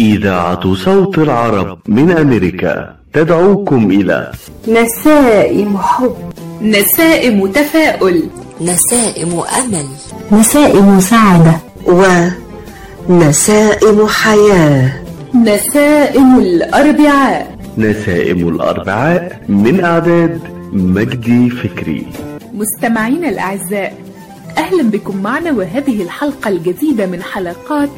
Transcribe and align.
إذاعة 0.00 0.74
صوت 0.74 1.18
العرب 1.18 1.78
من 1.88 2.10
أمريكا 2.10 2.96
تدعوكم 3.12 3.90
إلى 3.90 4.32
نسائم 4.68 5.78
حب. 5.78 6.16
نسائم 6.62 7.46
تفاؤل. 7.46 8.22
نسائم 8.60 9.40
أمل. 9.58 9.86
نسائم 10.32 11.00
سعادة. 11.00 11.60
ونسائم 13.08 14.06
حياة. 14.06 14.92
نسائم 15.34 16.38
الأربعاء. 16.38 17.58
نسائم 17.78 18.48
الأربعاء 18.48 19.40
من 19.48 19.84
إعداد 19.84 20.40
مجدي 20.72 21.50
فكري. 21.50 22.06
مستمعينا 22.54 23.28
الأعزاء 23.28 23.94
أهلا 24.58 24.82
بكم 24.82 25.22
معنا 25.22 25.52
وهذه 25.52 26.02
الحلقة 26.02 26.48
الجديدة 26.48 27.06
من 27.06 27.22
حلقات 27.22 27.90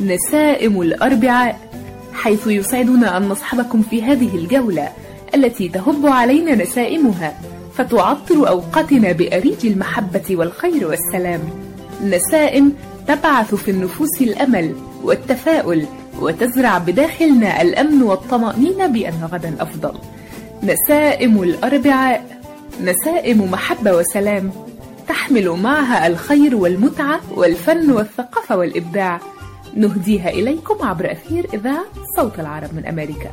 نسائم 0.00 0.80
الأربعاء 0.80 1.60
حيث 2.12 2.46
يسعدنا 2.46 3.16
أن 3.16 3.22
نصحبكم 3.22 3.82
في 3.82 4.02
هذه 4.02 4.36
الجولة 4.36 4.88
التي 5.34 5.68
تهب 5.68 6.06
علينا 6.06 6.54
نسائمها 6.54 7.38
فتعطر 7.74 8.48
أوقاتنا 8.48 9.12
بأريج 9.12 9.66
المحبة 9.66 10.22
والخير 10.30 10.88
والسلام. 10.88 11.40
نسائم 12.04 12.72
تبعث 13.08 13.54
في 13.54 13.70
النفوس 13.70 14.20
الأمل 14.20 14.74
والتفاؤل 15.02 15.86
وتزرع 16.20 16.78
بداخلنا 16.78 17.62
الأمن 17.62 18.02
والطمأنينة 18.02 18.86
بأن 18.86 19.28
غدا 19.32 19.54
أفضل. 19.60 19.94
نسائم 20.62 21.42
الأربعاء 21.42 22.42
نسائم 22.82 23.50
محبة 23.50 23.96
وسلام 23.96 24.50
تحمل 25.08 25.48
معها 25.50 26.06
الخير 26.06 26.56
والمتعة 26.56 27.20
والفن 27.34 27.90
والثقافة 27.90 28.56
والإبداع. 28.56 29.20
نهديها 29.76 30.30
إليكم 30.30 30.86
عبر 30.86 31.12
أثير 31.12 31.46
إذاعة 31.54 31.84
صوت 32.16 32.40
العرب 32.40 32.74
من 32.74 32.86
أمريكا. 32.86 33.30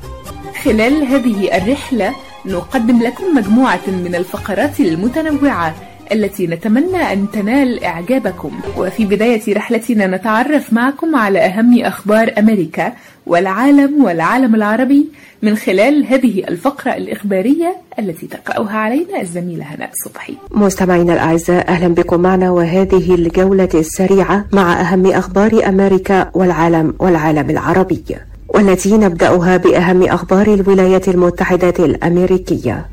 خلال 0.64 1.04
هذه 1.04 1.58
الرحلة 1.58 2.16
نقدم 2.46 3.04
لكم 3.04 3.36
مجموعة 3.36 3.88
من 3.88 4.16
الفقرات 4.16 4.80
المتنوعة 4.80 5.76
التي 6.12 6.48
نتمنى 6.48 7.14
أن 7.14 7.32
تنال 7.32 7.84
إعجابكم. 7.84 8.52
وفي 8.78 9.06
بداية 9.06 9.54
رحلتنا 9.54 10.08
نتعرف 10.08 10.74
معكم 10.74 11.16
على 11.16 11.40
أهم 11.40 11.82
أخبار 11.82 12.34
أمريكا 12.38 12.94
والعالم 13.30 14.04
والعالم 14.04 14.56
العربي 14.56 15.08
من 15.42 15.56
خلال 15.56 16.06
هذه 16.06 16.44
الفقرة 16.48 16.92
الإخبارية 16.92 17.76
التي 18.00 18.28
تقرأها 18.28 18.78
علينا 18.78 19.22
الزميلة 19.22 19.64
هناء 19.64 19.90
صبحي. 20.06 20.34
مستمعينا 20.52 21.14
الأعزاء 21.14 21.68
أهلا 21.68 21.88
بكم 21.88 22.20
معنا 22.20 22.52
وهذه 22.52 23.16
الجولة 23.16 23.70
السريعة 23.74 24.46
مع 24.54 24.82
أهم 24.82 25.06
أخبار 25.06 25.68
أمريكا 25.68 26.32
والعالم 26.34 26.94
والعالم 27.00 27.50
العربي 27.50 28.04
والتي 28.50 28.98
نبدأها 28.98 29.58
بأهم 29.58 30.04
أخبار 30.04 30.54
الولايات 30.54 31.08
المتحدة 31.08 31.74
الأمريكية. 31.80 32.86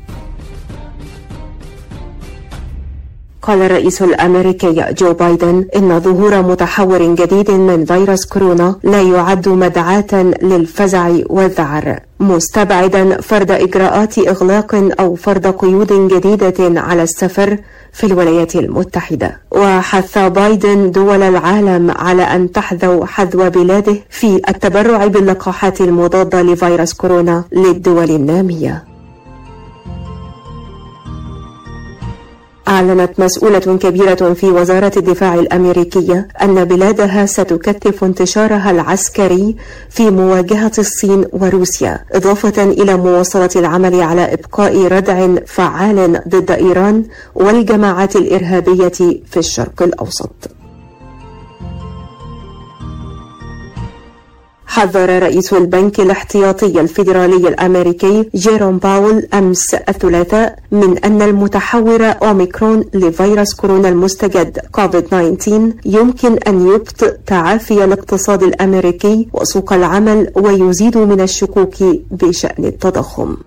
قال 3.47 3.61
الرئيس 3.61 4.01
الأمريكي 4.01 4.85
جو 4.97 5.13
بايدن 5.13 5.65
إن 5.75 5.99
ظهور 5.99 6.41
متحور 6.41 7.15
جديد 7.15 7.51
من 7.51 7.85
فيروس 7.85 8.25
كورونا 8.25 8.75
لا 8.83 9.01
يعد 9.01 9.49
مدعاة 9.49 10.13
للفزع 10.41 11.11
والذعر. 11.29 11.99
مستبعدا 12.19 13.21
فرض 13.21 13.51
إجراءات 13.51 14.17
إغلاق 14.19 14.89
أو 14.99 15.15
فرض 15.15 15.47
قيود 15.47 15.93
جديدة 16.13 16.81
على 16.81 17.03
السفر 17.03 17.57
في 17.93 18.03
الولايات 18.03 18.55
المتحدة. 18.55 19.37
وحث 19.51 20.17
بايدن 20.17 20.91
دول 20.91 21.21
العالم 21.23 21.91
على 21.91 22.23
أن 22.23 22.51
تحذو 22.51 23.05
حذو 23.05 23.49
بلاده 23.49 23.95
في 24.09 24.41
التبرع 24.49 25.07
باللقاحات 25.07 25.81
المضادة 25.81 26.41
لفيروس 26.41 26.93
كورونا 26.93 27.43
للدول 27.51 28.09
النامية. 28.09 28.86
أعلنت 32.67 33.19
مسؤولة 33.19 33.59
كبيرة 33.59 34.33
في 34.33 34.45
وزارة 34.45 34.91
الدفاع 34.97 35.35
الأمريكية 35.35 36.27
أن 36.41 36.65
بلادها 36.65 37.25
ستكثف 37.25 38.03
انتشارها 38.03 38.71
العسكري 38.71 39.55
في 39.89 40.11
مواجهة 40.11 40.71
الصين 40.77 41.25
وروسيا 41.33 41.99
إضافة 42.11 42.63
إلى 42.63 42.97
مواصلة 42.97 43.49
العمل 43.55 44.01
على 44.01 44.33
إبقاء 44.33 44.87
ردع 44.87 45.27
فعال 45.45 46.21
ضد 46.27 46.51
إيران 46.51 47.03
والجماعات 47.35 48.15
الإرهابية 48.15 48.97
في 49.25 49.37
الشرق 49.37 49.83
الأوسط. 49.83 50.56
حذر 54.77 55.23
رئيس 55.23 55.53
البنك 55.53 55.99
الاحتياطي 55.99 56.81
الفيدرالي 56.81 57.47
الأمريكي 57.47 58.29
جيروم 58.35 58.77
باول 58.77 59.27
أمس 59.33 59.73
الثلاثاء 59.73 60.59
من 60.71 60.97
أن 60.97 61.21
المتحور 61.21 62.03
أوميكرون 62.05 62.83
لفيروس 62.93 63.53
كورونا 63.53 63.89
المستجد 63.89 64.59
كوفيد 64.71 65.03
19 65.03 65.73
يمكن 65.85 66.37
أن 66.47 66.67
يبطئ 66.67 67.15
تعافي 67.25 67.83
الاقتصاد 67.83 68.43
الأمريكي 68.43 69.27
وسوق 69.33 69.73
العمل 69.73 70.31
ويزيد 70.35 70.97
من 70.97 71.21
الشكوك 71.21 71.75
بشأن 72.11 72.65
التضخم. 72.65 73.37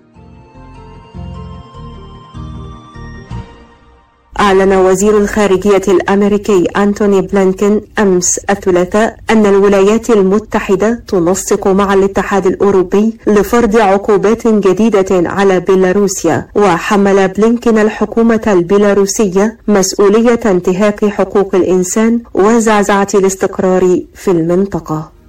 أعلن 4.40 4.72
وزير 4.72 5.18
الخارجية 5.18 5.82
الأمريكي 5.88 6.64
أنتوني 6.76 7.20
بلينكين 7.20 7.80
أمس 7.98 8.38
الثلاثاء 8.38 9.16
أن 9.30 9.46
الولايات 9.46 10.10
المتحدة 10.10 11.02
تنسق 11.08 11.68
مع 11.68 11.94
الاتحاد 11.94 12.46
الأوروبي 12.46 13.18
لفرض 13.26 13.76
عقوبات 13.76 14.46
جديدة 14.46 15.30
على 15.30 15.60
بيلاروسيا 15.60 16.46
وحمل 16.54 17.28
بلينكين 17.28 17.78
الحكومة 17.78 18.40
البيلاروسية 18.46 19.56
مسؤولية 19.68 20.40
انتهاك 20.46 21.04
حقوق 21.04 21.54
الإنسان 21.54 22.20
وزعزعة 22.34 23.08
الاستقرار 23.14 24.00
في 24.14 24.30
المنطقة. 24.30 25.19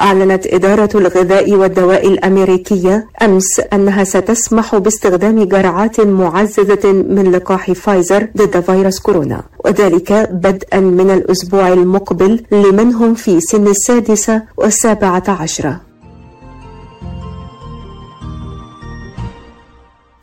أعلنت 0.00 0.46
إدارة 0.46 0.88
الغذاء 0.94 1.54
والدواء 1.54 2.08
الأمريكية 2.08 3.06
أمس 3.22 3.60
أنها 3.72 4.04
ستسمح 4.04 4.76
باستخدام 4.76 5.44
جرعات 5.44 6.00
معززة 6.00 6.92
من 6.92 7.32
لقاح 7.32 7.72
فايزر 7.72 8.28
ضد 8.36 8.60
فيروس 8.60 8.98
كورونا 9.00 9.42
وذلك 9.64 10.12
بدءا 10.32 10.80
من 10.80 11.10
الأسبوع 11.10 11.68
المقبل 11.68 12.42
لمن 12.52 12.94
هم 12.94 13.14
في 13.14 13.40
سن 13.40 13.66
السادسة 13.66 14.42
والسابعة 14.56 15.24
عشرة. 15.28 15.89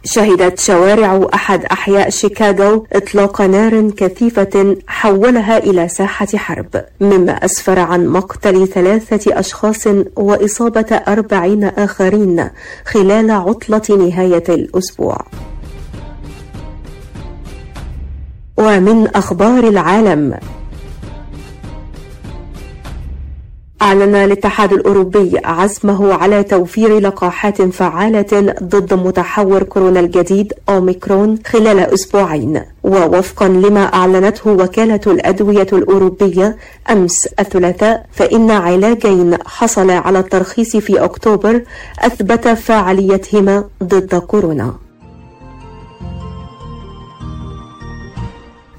شهدت 0.10 0.60
شوارع 0.60 1.28
أحد 1.34 1.66
أحياء 1.66 2.10
شيكاغو 2.10 2.86
إطلاق 2.94 3.42
نار 3.42 3.90
كثيفة 3.90 4.78
حولها 4.88 5.58
إلى 5.58 5.88
ساحة 5.88 6.28
حرب 6.36 6.86
مما 7.02 7.32
أسفر 7.32 7.80
عن 7.80 8.08
مقتل 8.08 8.68
ثلاثة 8.68 9.40
أشخاص 9.40 9.88
وإصابة 10.16 10.96
أربعين 11.08 11.64
آخرين 11.64 12.50
خلال 12.86 13.32
عطلة 13.32 13.82
نهاية 13.90 14.44
الأسبوع. 14.50 15.18
ومن 18.58 19.08
أخبار 19.08 19.64
العالم 19.64 20.34
أعلن 23.82 24.16
الاتحاد 24.16 24.74
الأوروبي 24.74 25.40
عزمه 25.46 26.14
على 26.14 26.44
توفير 26.44 27.00
لقاحات 27.00 27.62
فعالة 27.62 28.56
ضد 28.64 28.94
متحور 28.94 29.64
كورونا 29.64 30.00
الجديد 30.00 30.54
أوميكرون 30.70 31.40
خلال 31.48 31.80
أسبوعين. 31.80 32.62
ووفقا 32.84 33.48
لما 33.48 33.84
أعلنته 33.94 34.52
وكالة 34.52 35.02
الأدوية 35.08 35.68
الأوروبية 35.74 36.58
أمس 36.90 37.28
الثلاثاء 37.40 38.06
فإن 38.12 38.52
علاجين 38.52 39.38
حصل 39.46 39.92
على 39.92 40.20
الترخيص 40.20 40.78
في 40.78 41.04
أكتوبر 41.04 41.62
أثبت 42.00 42.48
فاعليتهما 42.48 43.64
ضد 43.84 44.16
كورونا. 44.16 44.87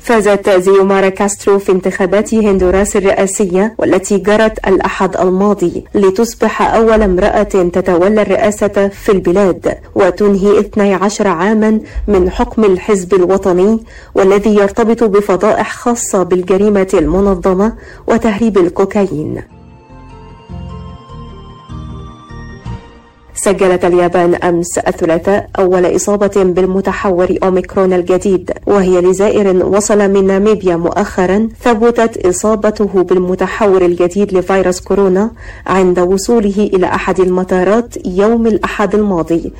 فازت 0.08 0.50
زيومارا 0.50 1.08
كاسترو 1.08 1.58
في 1.58 1.72
انتخابات 1.72 2.34
هندوراس 2.34 2.96
الرئاسية 2.96 3.74
والتي 3.78 4.18
جرت 4.18 4.68
الأحد 4.68 5.16
الماضي 5.16 5.84
لتصبح 5.94 6.74
أول 6.74 7.02
امرأة 7.02 7.42
تتولى 7.42 8.22
الرئاسة 8.22 8.88
في 8.88 9.12
البلاد 9.12 9.78
وتنهي 9.94 10.60
12 10.60 11.28
عاما 11.28 11.80
من 12.08 12.30
حكم 12.30 12.64
الحزب 12.64 13.14
الوطني 13.14 13.80
والذي 14.14 14.54
يرتبط 14.54 15.04
بفضائح 15.04 15.72
خاصة 15.72 16.22
بالجريمة 16.22 16.88
المنظمة 16.94 17.72
وتهريب 18.06 18.58
الكوكايين. 18.58 19.42
سجلت 23.44 23.84
اليابان 23.84 24.34
أمس 24.34 24.78
الثلاثاء 24.78 25.50
أول 25.58 25.96
إصابة 25.96 26.32
بالمتحور 26.36 27.38
أوميكرون 27.42 27.92
الجديد 27.92 28.52
وهي 28.66 29.00
لزائر 29.00 29.66
وصل 29.66 30.10
من 30.10 30.26
ناميبيا 30.26 30.76
مؤخرا 30.76 31.48
ثبتت 31.62 32.26
إصابته 32.26 33.02
بالمتحور 33.02 33.84
الجديد 33.84 34.32
لفيروس 34.34 34.80
كورونا 34.80 35.30
عند 35.66 35.98
وصوله 35.98 36.70
إلى 36.74 36.86
أحد 36.86 37.20
المطارات 37.20 38.06
يوم 38.06 38.46
الأحد 38.46 38.94
الماضي. 38.94 39.52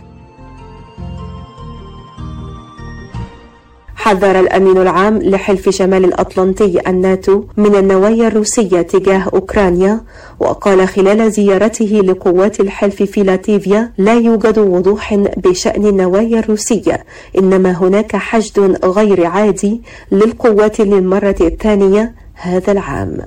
حذر 4.09 4.41
الأمين 4.41 4.79
العام 4.79 5.19
لحلف 5.19 5.69
شمال 5.69 6.05
الأطلنطي 6.05 6.81
الناتو 6.87 7.45
من 7.57 7.75
النوايا 7.75 8.29
الروسية 8.29 8.83
تجاه 8.83 9.31
أوكرانيا 9.35 10.01
وقال 10.41 10.89
خلال 10.89 11.33
زيارته 11.33 11.87
لقوات 12.05 12.61
الحلف 12.61 13.03
في 13.03 13.23
لاتيفيا 13.23 13.93
لا 13.99 14.15
يوجد 14.15 14.59
وضوح 14.59 15.15
بشأن 15.15 15.87
النوايا 15.87 16.39
الروسية 16.39 17.05
إنما 17.39 17.73
هناك 17.73 18.17
حشد 18.17 18.79
غير 18.85 19.27
عادي 19.27 19.83
للقوات 20.13 20.81
للمرة 20.81 21.37
الثانية 21.41 22.15
هذا 22.35 22.73
العام. 22.73 23.19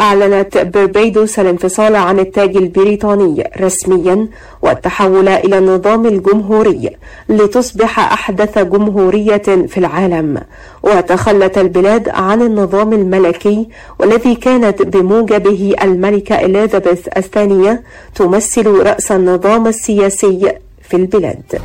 أعلنت 0.00 0.58
بربيدوس 0.58 1.38
الانفصال 1.38 1.96
عن 1.96 2.18
التاج 2.18 2.56
البريطاني 2.56 3.50
رسميا 3.60 4.28
والتحول 4.62 5.28
إلى 5.28 5.58
النظام 5.58 6.06
الجمهوري 6.06 6.90
لتصبح 7.28 7.98
أحدث 8.12 8.58
جمهورية 8.58 9.36
في 9.42 9.78
العالم. 9.78 10.42
وتخلت 10.82 11.58
البلاد 11.58 12.08
عن 12.08 12.42
النظام 12.42 12.92
الملكي 12.92 13.68
والذي 13.98 14.34
كانت 14.34 14.82
بموجبه 14.82 15.74
الملكة 15.82 16.34
إليزابيث 16.34 17.08
الثانية 17.16 17.82
تمثل 18.14 18.66
رأس 18.66 19.12
النظام 19.12 19.66
السياسي 19.66 20.52
في 20.82 20.96
البلاد. 20.96 21.60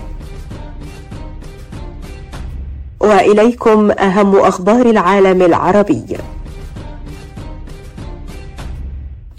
وإليكم 2.99 3.91
أهم 3.91 4.35
أخبار 4.35 4.85
العالم 4.85 5.41
العربي. 5.41 6.05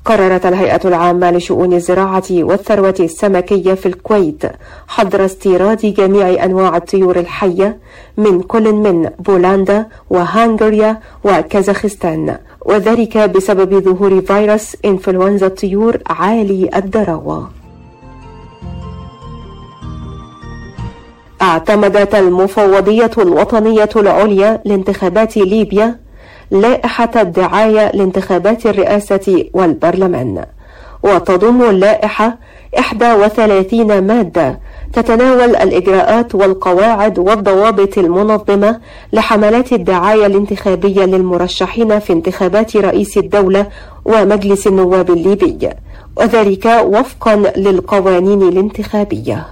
قررت 0.07 0.47
الهيئة 0.47 0.81
العامة 0.85 1.31
لشؤون 1.31 1.73
الزراعة 1.73 2.25
والثروة 2.31 2.95
السمكية 3.01 3.75
في 3.75 3.87
الكويت 3.87 4.43
حظر 4.89 5.25
استيراد 5.25 5.79
جميع 5.87 6.45
أنواع 6.45 6.77
الطيور 6.77 7.19
الحية 7.19 7.79
من 8.17 8.43
كل 8.43 8.73
من 8.73 9.11
بولندا 9.19 9.87
وهنغاريا 10.11 11.01
وكازاخستان 11.25 12.37
وذلك 12.67 13.19
بسبب 13.19 13.75
ظهور 13.85 14.21
فيروس 14.21 14.77
إنفلونزا 14.85 15.47
الطيور 15.47 15.99
عالي 16.07 16.71
الدراوة. 16.77 17.51
اعتمدت 21.43 22.15
المفوضية 22.15 23.11
الوطنية 23.19 23.89
العليا 23.97 24.61
لانتخابات 24.65 25.37
ليبيا 25.37 26.06
لائحة 26.51 27.11
الدعاية 27.17 27.91
لانتخابات 27.95 28.67
الرئاسة 28.67 29.45
والبرلمان. 29.55 30.45
وتضم 31.03 31.63
اللائحة 31.63 32.39
31 33.15 33.99
مادة 34.07 34.59
تتناول 34.93 35.57
الإجراءات 35.57 36.35
والقواعد 36.35 37.19
والضوابط 37.19 37.99
المنظمة 37.99 38.81
لحملات 39.13 39.73
الدعاية 39.73 40.27
الانتخابية 40.27 41.05
للمرشحين 41.05 41.99
في 41.99 42.13
انتخابات 42.13 42.77
رئيس 42.77 43.19
الدولة 43.19 43.67
ومجلس 44.05 44.67
النواب 44.67 45.11
الليبي 45.11 45.71
وذلك 46.17 46.67
وفقا 46.85 47.37
للقوانين 47.57 48.43
الانتخابية. 48.43 49.47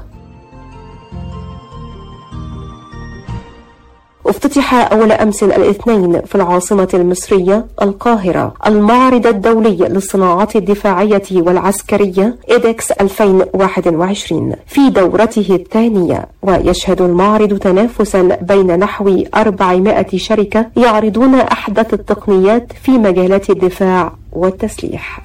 افتتح 4.27 4.93
أول 4.93 5.13
أمس 5.13 5.43
الاثنين 5.43 6.21
في 6.21 6.35
العاصمة 6.35 6.89
المصرية 6.95 7.67
القاهرة. 7.83 8.55
المعرض 8.67 9.27
الدولي 9.27 9.77
للصناعات 9.77 10.57
الدفاعية 10.57 11.23
والعسكرية 11.33 12.37
إيدكس 12.51 12.91
2021 12.93 14.55
في 14.67 14.91
دورته 14.91 15.55
الثانية 15.55 16.27
ويشهد 16.43 17.03
المعرض 17.03 17.59
تنافسا 17.59 18.23
بين 18.43 18.79
نحو 18.79 19.25
400 19.35 20.07
شركة 20.17 20.67
يعرضون 20.77 21.35
أحدث 21.35 21.95
التقنيات 21.95 22.73
في 22.83 22.91
مجالات 22.91 23.51
الدفاع 23.51 24.13
والتسليح. 24.33 25.21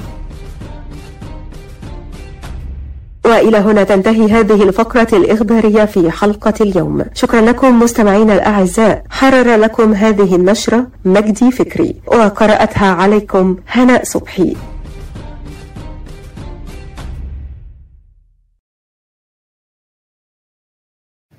وإلى 3.26 3.58
هنا 3.58 3.84
تنتهي 3.84 4.32
هذه 4.32 4.64
الفقرة 4.64 5.08
الإخبارية 5.14 5.86
في 5.86 6.12
حلقة 6.12 6.54
اليوم. 6.62 7.06
شكرا 7.14 7.42
لكم 7.42 7.80
مستمعينا 7.80 8.34
الأعزاء. 8.34 9.04
حرر 9.10 9.56
لكم 9.56 9.94
هذه 9.94 10.36
النشرة 10.36 10.88
مجدي 11.06 11.52
فكري. 11.52 11.96
وقرأتها 12.08 12.88
عليكم 12.88 13.58
هناء 13.72 14.04
صبحي. 14.04 14.56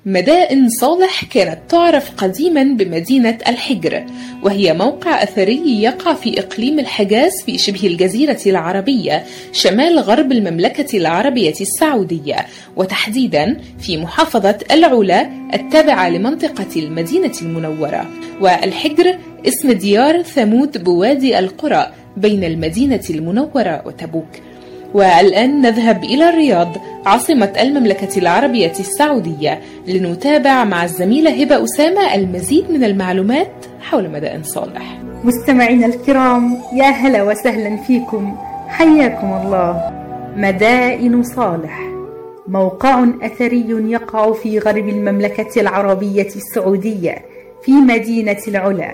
مدائن 0.05 0.69
صالح 0.69 1.25
كانت 1.25 1.59
تعرف 1.69 2.11
قديما 2.17 2.63
بمدينة 2.63 3.37
الحجر 3.47 4.05
وهي 4.43 4.73
موقع 4.73 5.23
أثري 5.23 5.83
يقع 5.83 6.13
في 6.13 6.39
إقليم 6.39 6.79
الحجاز 6.79 7.31
في 7.45 7.57
شبه 7.57 7.87
الجزيرة 7.87 8.39
العربية 8.45 9.23
شمال 9.51 9.99
غرب 9.99 10.31
المملكة 10.31 10.97
العربية 10.97 11.53
السعودية 11.61 12.45
وتحديدا 12.75 13.57
في 13.79 13.97
محافظة 13.97 14.57
العلا 14.71 15.29
التابعة 15.53 16.09
لمنطقة 16.09 16.67
المدينة 16.75 17.33
المنورة. 17.41 18.09
والحجر 18.41 19.17
اسم 19.47 19.71
ديار 19.71 20.23
ثمود 20.23 20.83
بوادي 20.83 21.39
القرى 21.39 21.91
بين 22.17 22.43
المدينة 22.43 23.03
المنورة 23.09 23.83
وتبوك. 23.85 24.29
والآن 24.93 25.61
نذهب 25.61 26.03
إلى 26.03 26.29
الرياض 26.29 26.67
عاصمة 27.05 27.53
المملكة 27.61 28.19
العربية 28.19 28.73
السعودية 28.79 29.59
لنتابع 29.87 30.63
مع 30.63 30.83
الزميلة 30.83 31.43
هبة 31.43 31.63
أسامة 31.63 32.15
المزيد 32.15 32.71
من 32.71 32.83
المعلومات 32.83 33.51
حول 33.81 34.09
مدائن 34.09 34.43
صالح. 34.43 34.97
مستمعينا 35.23 35.85
الكرام 35.85 36.57
يا 36.73 36.85
هلا 36.85 37.23
وسهلا 37.23 37.77
فيكم. 37.77 38.35
حياكم 38.67 39.33
الله. 39.33 39.91
مدائن 40.35 41.23
صالح. 41.23 41.79
موقع 42.47 43.05
أثري 43.21 43.65
يقع 43.69 44.31
في 44.33 44.59
غرب 44.59 44.89
المملكة 44.89 45.61
العربية 45.61 46.27
السعودية 46.35 47.17
في 47.63 47.71
مدينة 47.71 48.37
العلا 48.47 48.91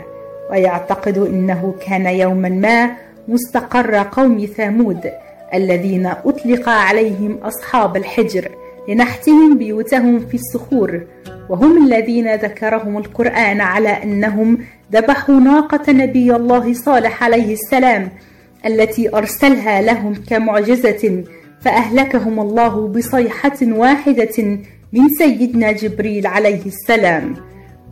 ويعتقد 0.51 1.17
أنه 1.17 1.73
كان 1.87 2.05
يوما 2.05 2.49
ما 2.49 2.91
مستقر 3.27 3.95
قوم 3.95 4.45
ثامود 4.57 5.09
الذين 5.53 6.05
أطلق 6.05 6.69
عليهم 6.69 7.37
أصحاب 7.43 7.97
الحجر 7.97 8.49
لنحتهم 8.89 9.57
بيوتهم 9.57 10.19
في 10.19 10.33
الصخور 10.33 11.01
وهم 11.49 11.87
الذين 11.87 12.35
ذكرهم 12.35 12.97
القرآن 12.97 13.61
على 13.61 13.89
أنهم 13.89 14.57
ذبحوا 14.93 15.35
ناقة 15.35 15.91
نبي 15.91 16.35
الله 16.35 16.73
صالح 16.73 17.23
عليه 17.23 17.53
السلام 17.53 18.09
التي 18.65 19.15
أرسلها 19.15 19.81
لهم 19.81 20.13
كمعجزة 20.29 21.23
فأهلكهم 21.61 22.39
الله 22.39 22.87
بصيحة 22.87 23.57
واحدة 23.61 24.43
من 24.93 25.09
سيدنا 25.19 25.71
جبريل 25.71 26.27
عليه 26.27 26.65
السلام. 26.65 27.35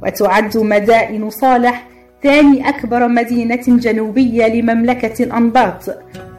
وتعد 0.03 0.57
مدائن 0.57 1.29
صالح 1.29 1.87
ثاني 2.25 2.69
أكبر 2.69 3.07
مدينة 3.07 3.63
جنوبية 3.67 4.47
لمملكة 4.47 5.23
الأنباط 5.23 5.83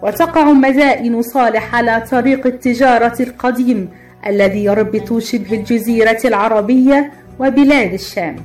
وتقع 0.03 0.53
مدائن 0.53 1.23
صالح 1.23 1.75
على 1.75 2.05
طريق 2.11 2.47
التجارة 2.47 3.17
القديم 3.23 3.89
الذي 4.27 4.65
يربط 4.65 5.19
شبه 5.19 5.53
الجزيرة 5.57 6.19
العربية 6.25 7.13
وبلاد 7.41 7.93
الشام. 7.93 8.37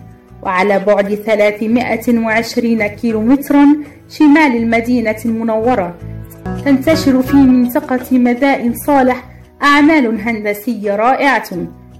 وعلى 0.44 0.80
بعد 0.80 1.16
320 1.16 2.88
كيلومترا 2.88 3.66
شمال 4.10 4.56
المدينة 4.56 5.18
المنورة 5.26 5.96
تنتشر 6.66 7.22
في 7.22 7.36
منطقة 7.38 8.18
مدائن 8.18 8.74
صالح 8.76 9.24
أعمال 9.64 10.22
هندسية 10.22 10.96
رائعة 10.96 11.50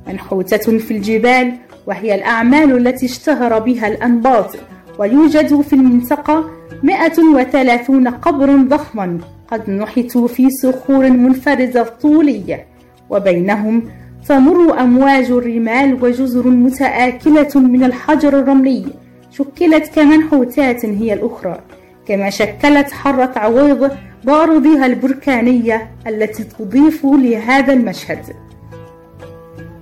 منحوتة 0.08 0.78
في 0.78 0.92
الجبال 0.92 1.52
وهي 1.88 2.16
الأعمال 2.16 2.88
التي 2.88 3.06
اشتهر 3.06 3.60
بها 3.60 3.88
الأنباط. 3.88 4.56
ويوجد 5.02 5.62
في 5.62 5.74
المنطقة 5.74 6.50
130 6.84 8.08
قبر 8.08 8.56
ضخما 8.56 9.18
قد 9.48 9.70
نحتوا 9.70 10.28
في 10.28 10.50
صخور 10.50 11.10
منفرزة 11.10 11.84
طولية 11.84 12.66
وبينهم 13.10 13.84
تمر 14.28 14.80
أمواج 14.80 15.32
الرمال 15.32 16.04
وجزر 16.04 16.48
متآكلة 16.48 17.50
من 17.56 17.84
الحجر 17.84 18.40
الرملي 18.40 18.86
شكلت 19.32 19.88
كمنحوتات 19.96 20.86
هي 20.86 21.14
الأخرى 21.14 21.60
كما 22.08 22.30
شكلت 22.30 22.92
حرة 22.92 23.32
عويض 23.36 23.92
بأرضها 24.24 24.86
البركانية 24.86 25.92
التي 26.08 26.44
تضيف 26.44 27.06
لهذا 27.06 27.74
المشهد. 27.74 28.26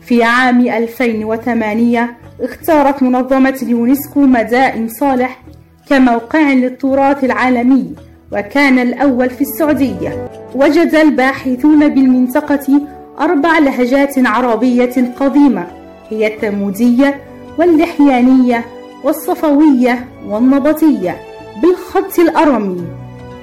في 0.09 0.23
عام 0.23 0.67
2008 0.67 2.17
اختارت 2.41 3.03
منظمة 3.03 3.57
اليونسكو 3.61 4.19
مدائن 4.19 4.87
صالح 4.87 5.41
كموقع 5.89 6.53
للتراث 6.53 7.23
العالمي 7.23 7.93
وكان 8.31 8.79
الأول 8.79 9.29
في 9.29 9.41
السعودية. 9.41 10.29
وجد 10.55 10.95
الباحثون 10.95 11.87
بالمنطقة 11.87 12.81
أربع 13.19 13.59
لهجات 13.59 14.27
عربية 14.27 15.13
قديمة 15.19 15.67
هي 16.09 16.27
التمودية 16.27 17.21
واللحيانية 17.57 18.65
والصفوية 19.03 20.05
والنبطية 20.27 21.17
بالخط 21.61 22.19
الأرمي. 22.19 22.83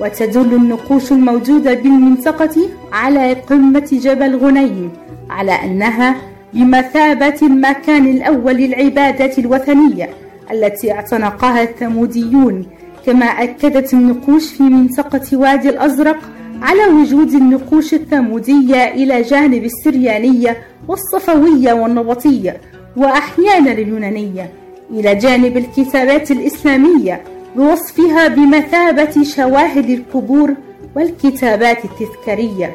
وتدل 0.00 0.54
النقوش 0.54 1.12
الموجودة 1.12 1.74
بالمنطقة 1.74 2.68
على 2.92 3.32
قمة 3.32 3.88
جبل 3.92 4.36
غنيم 4.36 4.90
على 5.30 5.52
أنها 5.52 6.35
بمثابة 6.52 7.38
المكان 7.42 8.06
الأول 8.06 8.54
للعبادة 8.54 9.32
الوثنية 9.38 10.10
التي 10.52 10.92
اعتنقها 10.92 11.62
الثموديون 11.62 12.66
كما 13.06 13.26
أكدت 13.26 13.92
النقوش 13.94 14.52
في 14.52 14.62
منطقة 14.62 15.36
وادي 15.36 15.68
الأزرق 15.68 16.18
على 16.62 16.86
وجود 16.86 17.32
النقوش 17.34 17.94
الثمودية 17.94 18.84
إلى 18.88 19.22
جانب 19.22 19.64
السريانية 19.64 20.56
والصفوية 20.88 21.72
والنبطية 21.72 22.60
وأحيانا 22.96 23.72
اليونانية 23.72 24.50
إلى 24.90 25.14
جانب 25.14 25.56
الكتابات 25.56 26.30
الإسلامية 26.30 27.22
بوصفها 27.56 28.28
بمثابة 28.28 29.22
شواهد 29.22 29.90
القبور 29.90 30.54
والكتابات 30.96 31.78
التذكارية 31.84 32.74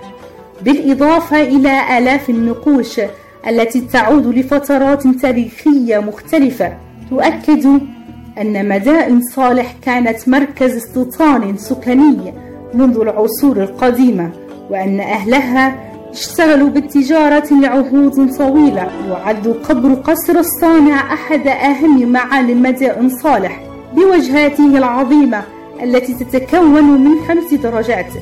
بالإضافة 0.62 1.42
إلى 1.42 1.98
آلاف 1.98 2.30
النقوش 2.30 3.02
التي 3.48 3.82
تعود 3.82 4.28
لفترات 4.28 5.08
تاريخية 5.08 6.00
مختلفة 6.00 6.74
تؤكد 7.10 7.66
أن 8.42 8.70
مدائن 8.70 9.22
صالح 9.22 9.76
كانت 9.82 10.30
مركز 10.30 10.76
استيطان 10.76 11.58
سكني 11.58 12.34
منذ 12.74 12.98
العصور 13.02 13.64
القديمة 13.64 14.32
وأن 14.70 15.00
أهلها 15.00 15.92
اشتغلوا 16.12 16.70
بالتجارة 16.70 17.48
لعهود 17.54 18.38
طويلة 18.38 18.88
يعد 19.10 19.48
قبر 19.48 19.94
قصر 19.94 20.34
الصانع 20.40 21.14
أحد 21.14 21.48
أهم 21.48 22.12
معالم 22.12 22.62
مدائن 22.64 23.10
صالح 23.10 23.62
بوجهاته 23.96 24.78
العظيمة 24.78 25.42
التي 25.84 26.14
تتكون 26.14 26.84
من 26.84 27.12
خمس 27.28 27.54
درجات 27.54 28.14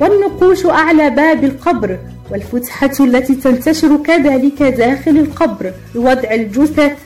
والنقوش 0.00 0.66
أعلى 0.66 1.10
باب 1.10 1.44
القبر 1.44 1.98
والفتحة 2.32 2.90
التي 3.00 3.34
تنتشر 3.34 3.96
كذلك 3.96 4.62
داخل 4.62 5.10
القبر 5.10 5.72
لوضع 5.94 6.30
الجثث 6.30 6.96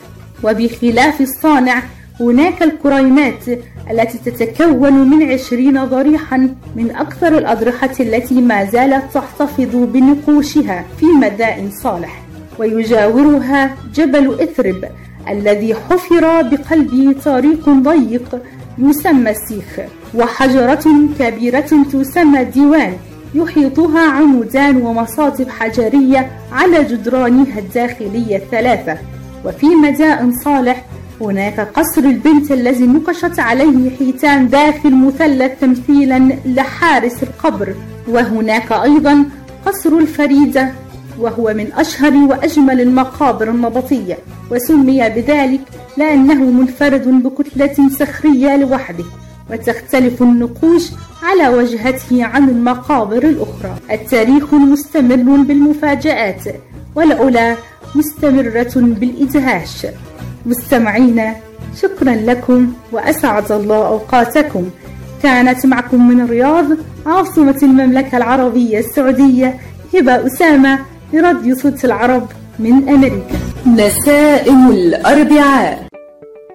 وبخلاف 0.43 1.21
الصانع 1.21 1.83
هناك 2.19 2.63
الكريمات 2.63 3.43
التي 3.91 4.17
تتكون 4.31 4.93
من 5.09 5.31
عشرين 5.31 5.85
ضريحا 5.85 6.37
من 6.75 6.95
أكثر 6.95 7.37
الأضرحة 7.37 7.95
التي 7.99 8.41
ما 8.41 8.65
زالت 8.65 9.03
تحتفظ 9.13 9.75
بنقوشها 9.75 10.85
في 10.99 11.05
مدائن 11.05 11.71
صالح. 11.83 12.21
ويجاورها 12.59 13.75
جبل 13.93 14.41
إثرب 14.41 14.85
الذي 15.29 15.75
حفر 15.75 16.41
بقلبه 16.41 17.15
طريق 17.25 17.69
ضيق 17.69 18.41
يسمى 18.77 19.31
السيخ 19.31 19.79
وحجرة 20.15 20.85
كبيرة 21.19 21.71
تسمى 21.91 22.41
الديوان. 22.41 22.93
يحيطها 23.35 24.11
عمودان 24.11 24.77
ومصاطب 24.77 25.49
حجرية 25.49 26.31
على 26.51 26.83
جدرانها 26.83 27.59
الداخلية 27.59 28.37
الثلاثة. 28.37 28.97
وفي 29.45 29.65
مدائن 29.65 30.33
صالح 30.43 30.85
هناك 31.21 31.59
قصر 31.59 32.01
البنت 32.01 32.51
الذي 32.51 32.87
نقشت 32.87 33.39
عليه 33.39 33.97
حيتان 33.97 34.49
داخل 34.49 34.95
مثلث 34.95 35.51
تمثيلا 35.61 36.29
لحارس 36.45 37.23
القبر. 37.23 37.75
وهناك 38.07 38.71
أيضا 38.71 39.25
قصر 39.65 39.89
الفريدة 39.89 40.71
وهو 41.19 41.53
من 41.53 41.67
أشهر 41.73 42.15
وأجمل 42.15 42.81
المقابر 42.81 43.49
النبطية. 43.49 44.17
وسمي 44.51 45.09
بذلك 45.09 45.61
لأنه 45.97 46.43
منفرد 46.43 47.23
بكتلة 47.23 47.89
صخرية 47.89 48.57
لوحده. 48.57 49.05
وتختلف 49.51 50.21
النقوش 50.21 50.83
على 51.23 51.47
وجهته 51.47 52.25
عن 52.25 52.49
المقابر 52.49 53.23
الأخرى. 53.23 53.75
التاريخ 53.91 54.53
مستمر 54.53 55.15
بالمفاجآت 55.15 56.43
والعلا 56.95 57.55
مستمرة 57.95 58.73
بالإدهاش. 58.75 59.87
مستمعينا 60.45 61.35
شكرا 61.81 62.15
لكم 62.15 62.73
وأسعد 62.91 63.51
الله 63.51 63.87
أوقاتكم. 63.87 64.69
كانت 65.23 65.65
معكم 65.65 66.07
من 66.07 66.21
الرياض 66.21 66.65
عاصمة 67.05 67.59
المملكة 67.63 68.17
العربية 68.17 68.79
السعودية 68.79 69.59
هبة 69.95 70.27
أسامة 70.27 70.79
لراديو 71.13 71.55
صوت 71.55 71.85
العرب 71.85 72.27
من 72.59 72.89
أمريكا. 72.89 73.37
نسائم 73.65 74.71
الأربعاء. 74.71 75.86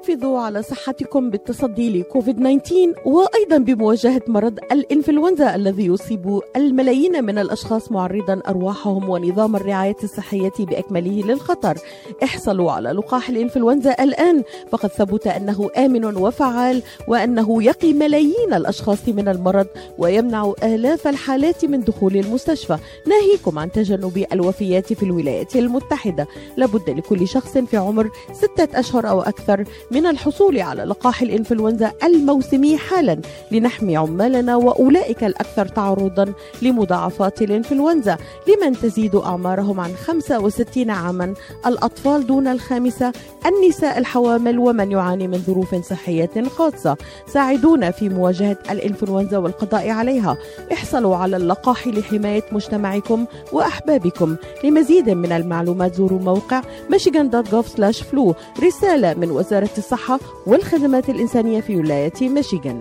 حافظوا 0.03 0.41
على 0.41 0.63
صحتكم 0.63 1.31
بالتصدي 1.31 2.01
لكوفيد 2.01 2.37
19 2.37 2.95
وأيضا 3.05 3.59
بمواجهة 3.59 4.23
مرض 4.27 4.59
الإنفلونزا 4.73 5.55
الذي 5.55 5.87
يصيب 5.87 6.41
الملايين 6.57 7.25
من 7.25 7.39
الأشخاص 7.39 7.93
معرضا 7.93 8.41
أرواحهم 8.49 9.09
ونظام 9.09 9.57
الرعاية 9.57 9.97
الصحية 10.05 10.53
بأكمله 10.59 11.23
للخطر. 11.27 11.79
احصلوا 12.23 12.73
على 12.73 12.89
لقاح 12.89 13.29
الإنفلونزا 13.29 13.97
الآن 14.01 14.43
فقد 14.71 14.89
ثبت 14.89 15.27
أنه 15.27 15.71
آمن 15.77 16.05
وفعال 16.05 16.83
وأنه 17.09 17.63
يقي 17.63 17.93
ملايين 17.93 18.55
الأشخاص 18.55 19.09
من 19.09 19.29
المرض 19.29 19.67
ويمنع 19.99 20.53
آلاف 20.63 21.09
الحالات 21.09 21.65
من 21.65 21.81
دخول 21.81 22.17
المستشفى، 22.17 22.79
ناهيكم 23.07 23.59
عن 23.59 23.73
تجنب 23.73 24.27
الوفيات 24.33 24.93
في 24.93 25.03
الولايات 25.03 25.57
المتحدة. 25.57 26.27
لابد 26.57 26.91
لكل 26.91 27.29
شخص 27.29 27.59
في 27.59 27.77
عمر 27.77 28.11
ستة 28.33 28.79
أشهر 28.81 29.09
أو 29.09 29.23
أكثر 29.23 29.65
من 29.93 30.07
الحصول 30.07 30.61
على 30.61 30.85
لقاح 30.85 31.23
الإنفلونزا 31.23 31.93
الموسمي 32.05 32.79
حالا 32.79 33.21
لنحمي 33.51 33.97
عمالنا 33.97 34.57
وأولئك 34.57 35.25
الأكثر 35.25 35.67
تعرضا 35.67 36.33
لمضاعفات 36.63 37.43
الإنفلونزا 37.43 38.17
لمن 38.49 38.73
تزيد 38.73 39.15
أعمارهم 39.17 39.81
عن 39.81 39.95
65 39.95 40.91
عاما. 40.91 41.35
الأطفال 41.67 42.27
دون 42.27 42.49
الخامسة 42.49 43.13
النساء 43.47 43.99
الحوامل 43.99 44.59
ومن 44.59 44.91
يعاني 44.91 45.29
من 45.29 45.39
ظروف 45.39 45.75
صحية 45.75 46.31
خاصة. 46.57 46.97
ساعدونا 47.27 47.91
في 47.91 48.09
مواجهة 48.09 48.59
الإنفلونزا 48.71 49.39
والقضاء 49.39 49.89
عليها. 49.91 50.37
احصلوا 50.73 51.17
على 51.17 51.37
اللقاح 51.37 51.87
لحماية 51.87 52.45
مجتمعكم 52.53 53.27
وأحبابكم. 53.53 54.37
لمزيد 54.65 55.11
من 55.11 55.33
المعلومات 55.33 55.95
زوروا 55.95 56.19
موقع 56.19 56.63
michigan.gov/flu 56.93 58.35
رسالة 58.63 59.15
من 59.15 59.31
وزارة 59.31 59.71
الصحة 59.83 60.21
والخدمات 60.47 61.09
الإنسانية 61.09 61.61
في 61.61 61.77
ولاية 61.77 62.29
ميشيغان. 62.29 62.81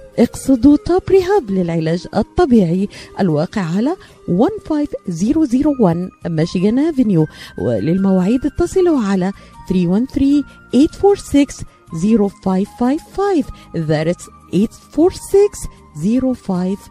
اقصدوا 0.19 0.77
توب 0.85 1.01
ريهاب 1.09 1.51
للعلاج 1.51 2.07
الطبيعي 2.15 2.89
الواقع 3.19 3.61
على 3.61 3.95
15001 4.27 6.09
ميشيغان 6.25 6.79
افنيو 6.79 7.27
وللمواعيد 7.57 8.45
اتصلوا 8.45 8.99
على 9.03 9.31
313 9.69 10.43
846 10.73 11.45
0555 11.93 13.43
That's 13.75 14.29
846 14.53 16.81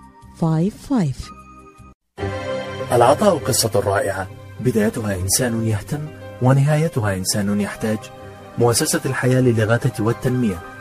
0555 0.41 1.13
العطاء 2.93 3.39
قصة 3.39 3.71
رائعة. 3.81 4.29
بدايتها 4.61 5.17
إنسان 5.17 5.67
يهتم 5.67 5.99
ونهايتها 6.43 7.15
إنسان 7.15 7.61
يحتاج. 7.61 7.99
مؤسسة 8.59 9.01
الحياة 9.07 9.41
للإغاثة 9.41 10.05
والتنمية. 10.05 10.59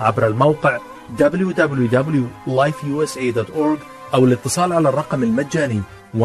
عبر 0.00 0.26
الموقع 0.26 0.78
www.lifeusa.org 1.18 3.78
أو 4.14 4.24
الاتصال 4.24 4.72
على 4.72 4.88
الرقم 4.88 5.22
المجاني 5.22 5.82
1-800-827-3543 6.18 6.22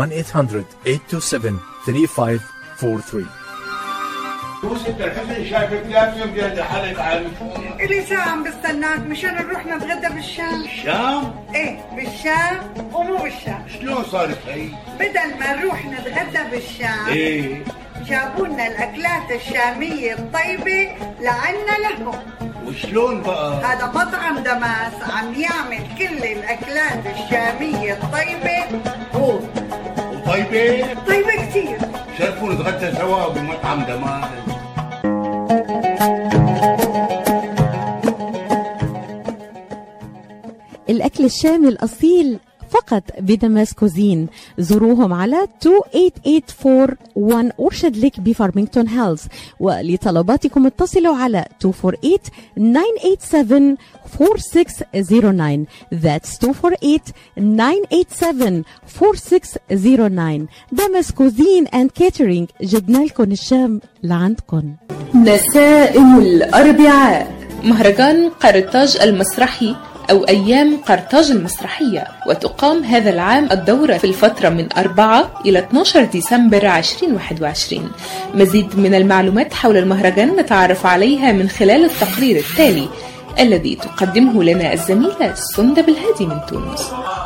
ست 4.77 5.01
الحسن 5.01 5.45
شايفك 5.49 5.83
لابسه 5.89 6.25
بيد 6.25 6.59
حالك 6.59 6.99
عارف 6.99 7.31
إلي 7.79 8.05
ساعة 8.05 8.29
عم 8.29 8.43
بستناك. 8.43 8.99
مشان 8.99 9.35
نروح 9.35 9.65
نتغدى 9.65 10.15
بالشام. 10.15 10.63
الشام؟ 10.63 11.35
إيه 11.55 11.79
بالشام. 11.95 12.73
ومو 12.93 13.17
بالشام. 13.17 13.65
شلون 13.79 14.03
صارت 14.03 14.37
هي؟ 14.47 14.67
بدل 14.99 15.39
ما 15.39 15.55
نروح 15.55 15.85
نتغدى 15.85 16.49
بالشام 16.51 17.05
إيه. 17.07 17.63
جابوا 18.05 18.47
لنا 18.47 18.67
الأكلات 18.67 19.31
الشامية 19.31 20.13
الطيبة 20.13 20.89
لعنا 21.21 21.77
لهم. 21.99 22.15
وشلون 22.67 23.21
بقى؟ 23.21 23.63
هذا 23.63 23.85
مطعم 23.87 24.37
دماس 24.39 24.93
عم 25.11 25.33
يعمل 25.33 25.83
كل 25.97 26.17
الأكلات 26.23 27.03
الشامية 27.15 27.93
الطيبة 27.93 28.81
هو 29.15 29.39
وطيبة؟ 30.13 30.93
طيبة 31.07 31.49
كتير 31.49 31.77
شرفوا 32.17 32.53
نتغدى 32.53 32.95
سوا 32.95 33.27
بمطعم 33.29 33.83
دماس 33.83 34.29
الأكل 40.89 41.25
الشامي 41.25 41.67
الأصيل 41.67 42.39
فقط 42.85 43.03
ب 43.19 43.28
Damas 43.28 43.73
Cuisine 43.73 44.27
زوروهم 44.57 45.13
على 45.13 45.47
28841 45.61 47.51
Orchard 47.59 47.97
Lake 47.97 48.19
ب 48.19 48.26
Farmington 48.26 48.87
Hills. 48.87 49.21
ولطلباتكم 49.59 50.65
اتصلوا 50.65 51.15
على 51.15 51.45
248 51.65 52.19
987 52.57 53.77
4609 54.21 55.65
That's 55.93 56.43
248 56.43 56.99
987 58.07 60.47
Damas 60.71 61.11
Cuisine 61.11 61.67
and 61.67 61.91
Catering 61.91 62.47
جبنا 62.61 62.97
لكم 62.97 63.31
الشام 63.31 63.81
لعندكم 64.03 64.73
نسائم 65.15 66.19
الأربعاء. 66.19 67.35
مهرجان 67.63 68.29
قرطاج 68.29 68.97
المسرحي. 69.01 69.75
أو 70.11 70.23
أيام 70.23 70.77
قرطاج 70.77 71.31
المسرحية 71.31 72.07
وتقام 72.27 72.83
هذا 72.83 73.09
العام 73.09 73.47
الدورة 73.51 73.97
في 73.97 74.03
الفترة 74.07 74.49
من 74.49 74.67
4 74.77 75.41
إلى 75.45 75.59
12 75.59 76.03
ديسمبر 76.03 76.67
2021 76.77 77.91
مزيد 78.33 78.79
من 78.79 78.95
المعلومات 78.95 79.53
حول 79.53 79.77
المهرجان 79.77 80.35
نتعرف 80.35 80.85
عليها 80.85 81.31
من 81.31 81.49
خلال 81.49 81.85
التقرير 81.85 82.37
التالي. 82.37 82.87
الذي 83.39 83.75
تقدمه 83.75 84.43
لنا 84.43 84.73
الزميلة 84.73 85.33
سندب 85.55 85.89
الهادي 85.89 86.25
من 86.25 86.39
تونس. 86.49 86.81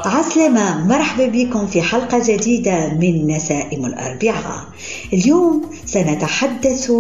عسلامة 0.06 0.88
مرحبا 0.88 1.26
بكم 1.26 1.68
في 1.68 1.82
حلقة 1.82 2.22
جديدة 2.26 2.94
من 2.94 3.28
نسائم 3.28 3.86
الأربعاء. 3.86 4.64
اليوم 5.14 5.62
سنتحدث 5.86 6.92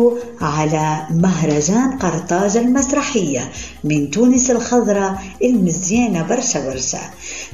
على 0.41 0.98
مهرجان 1.12 1.91
قرطاج 1.91 2.58
المسرحية 2.58 3.52
من 3.84 4.12
تونس 4.12 4.52
الخضراء 4.52 5.22
المزيانة 5.43 6.24
برشا 6.24 6.69
برشا. 6.69 7.00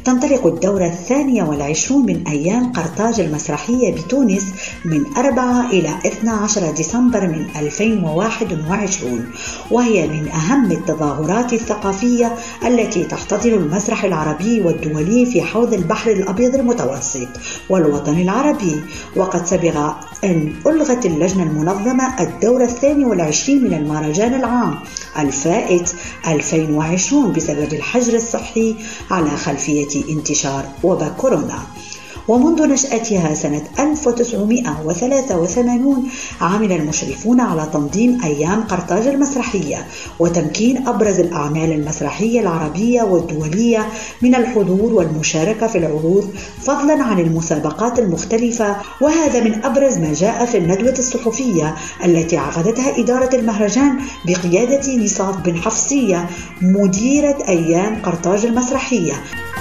تنطلق 0.05 0.47
الدورة 0.47 0.85
الثانية 0.85 1.43
والعشرون 1.43 2.05
من 2.05 2.27
أيام 2.27 2.71
قرطاج 2.71 3.19
المسرحية 3.19 3.93
بتونس 3.93 4.45
من 4.85 5.05
4 5.17 5.69
إلى 5.69 5.89
12 6.05 6.71
ديسمبر 6.71 7.27
من 7.27 7.45
2021 7.55 9.25
وهي 9.71 10.07
من 10.07 10.27
أهم 10.27 10.71
التظاهرات 10.71 11.44
الثقافية 11.53 12.36
التي 12.65 13.03
تحتضن 13.03 13.53
المسرح 13.53 14.03
العربي 14.03 14.62
والدولي 14.62 15.25
في 15.25 15.41
حوض 15.41 15.73
البحر 15.73 16.12
الأبيض 16.12 16.55
المتوسط 16.55 17.27
والوطن 17.69 18.21
العربي. 18.21 18.81
وقد 19.15 19.45
سبق 19.45 19.77
أن 20.23 20.53
ألغت 20.67 21.05
اللجنة 21.05 21.43
المنظمة 21.43 22.21
الدورة 22.21 22.63
الثاني 22.63 23.05
والعشرين 23.05 23.63
من 23.63 23.73
المهرجان 23.73 24.34
العام 24.34 24.75
الفائت 25.19 25.93
2020 26.27 27.34
بسبب 27.34 27.73
الحجر 27.73 28.15
الصحي 28.15 28.75
على 29.12 29.29
خلفية 29.29 30.03
انتشار 30.10 30.65
وباء 30.84 31.13
كورونا. 31.17 31.60
ومنذ 32.27 32.67
نشأتها 32.67 33.33
سنة 33.33 33.61
1983 33.79 36.09
عمل 36.41 36.71
المشرفون 36.71 37.41
على 37.41 37.69
تنظيم 37.73 38.21
أيام 38.23 38.63
قرطاج 38.63 39.07
المسرحية 39.07 39.85
وتمكين 40.19 40.88
أبرز 40.88 41.19
الأعمال 41.19 41.71
المسرحية 41.71 42.39
العربية 42.39 43.01
والدولية 43.01 43.88
من 44.21 44.35
الحضور 44.35 44.93
والمشاركة 44.93 45.67
في 45.67 45.77
العروض 45.77 46.33
فضلا 46.61 47.03
عن 47.03 47.19
المسابقات 47.19 47.99
المختلفة 47.99 48.75
وهذا 49.01 49.43
من 49.43 49.65
أبرز 49.65 49.97
ما 49.97 50.13
جاء 50.13 50.45
في 50.45 50.57
الندوة 50.57 50.95
الصحفية 50.99 51.75
التي 52.05 52.38
عقدتها 52.38 52.99
إدارة 52.99 53.35
المهرجان 53.35 53.99
بقيادة 54.25 54.95
نصاف 54.97 55.38
بن 55.38 55.57
حفصية 55.57 56.29
مديرة 56.61 57.38
أيام 57.47 58.01
قرطاج 58.01 58.45
المسرحية. 58.45 59.13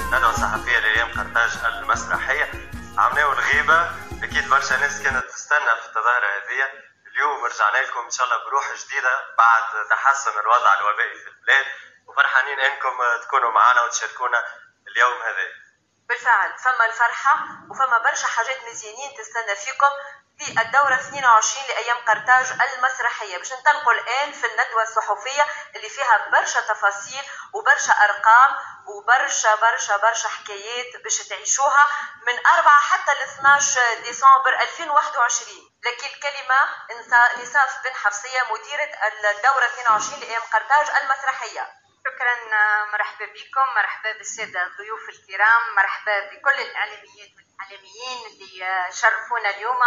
ندوة 0.07 0.33
صحفية 0.33 0.79
لأيام 0.79 1.07
قرطاج 1.15 1.49
المسرحية 1.83 2.54
عملوا 2.97 3.33
الغيبة 3.33 3.91
أكيد 4.23 4.49
برشا 4.49 4.73
ناس 4.73 5.03
كانت 5.03 5.25
تستنى 5.25 5.69
في 5.81 5.85
التظاهرة 5.85 6.27
هذه. 6.27 6.69
اليوم 7.07 7.45
رجعنا 7.45 7.77
لكم 7.77 7.99
إن 7.99 8.11
شاء 8.11 8.25
الله 8.25 8.45
بروح 8.45 8.73
جديدة 8.73 9.35
بعد 9.37 9.87
تحسن 9.89 10.39
الوضع 10.39 10.73
الوبائي 10.73 11.19
في 11.19 11.27
البلاد. 11.27 11.65
وفرحانين 12.07 12.59
أنكم 12.59 12.97
تكونوا 13.23 13.51
معنا 13.51 13.81
وتشاركونا 13.81 14.43
اليوم 14.87 15.21
هذا. 15.21 15.47
بالفعل 16.09 16.57
فما 16.57 16.85
الفرحة 16.85 17.35
وفما 17.69 17.97
برشا 17.97 18.27
حاجات 18.27 18.57
مزيانين 18.71 19.11
تستنى 19.17 19.55
فيكم 19.55 19.91
في 20.39 20.61
الدورة 20.61 20.95
22 20.95 21.67
لأيام 21.67 21.97
قرطاج 21.97 22.45
المسرحية. 22.61 23.37
باش 23.37 23.53
ننطلقوا 23.53 23.93
الآن 23.93 24.31
في 24.31 24.45
الندوة 24.47 24.83
الصحفية 24.83 25.45
اللي 25.75 25.89
فيها 25.89 26.29
برشا 26.31 26.61
تفاصيل 26.61 27.23
وبرشا 27.53 27.91
أرقام 27.91 28.55
وبرشا 28.87 29.55
برشا 29.55 29.97
برشا 29.97 30.29
حكايات 30.29 31.03
باش 31.03 31.17
تعيشوها 31.27 31.87
من 32.27 32.45
4 32.47 32.69
حتى 32.81 33.11
ل 33.13 33.23
12 33.23 33.81
ديسمبر 34.03 34.59
2021 34.61 35.57
لكن 35.85 36.07
كلمة 36.23 36.59
نصاف 37.41 37.83
بن 37.83 37.93
حفصية 37.93 38.41
مديرة 38.51 38.89
الدورة 39.31 39.65
22 39.65 40.19
لأيام 40.19 40.41
قرطاج 40.41 40.87
المسرحية. 41.01 41.67
شكرا 42.05 42.35
مرحبا 42.91 43.25
بكم 43.25 43.73
مرحبا 43.75 44.11
بالسادة 44.11 44.63
الضيوف 44.63 45.09
الكرام 45.09 45.75
مرحبا 45.75 46.19
بكل 46.19 46.61
الإعلاميات 46.61 47.29
والإعلاميين 47.37 48.25
اللي 48.27 48.87
شرفونا 48.91 49.49
اليوم. 49.49 49.79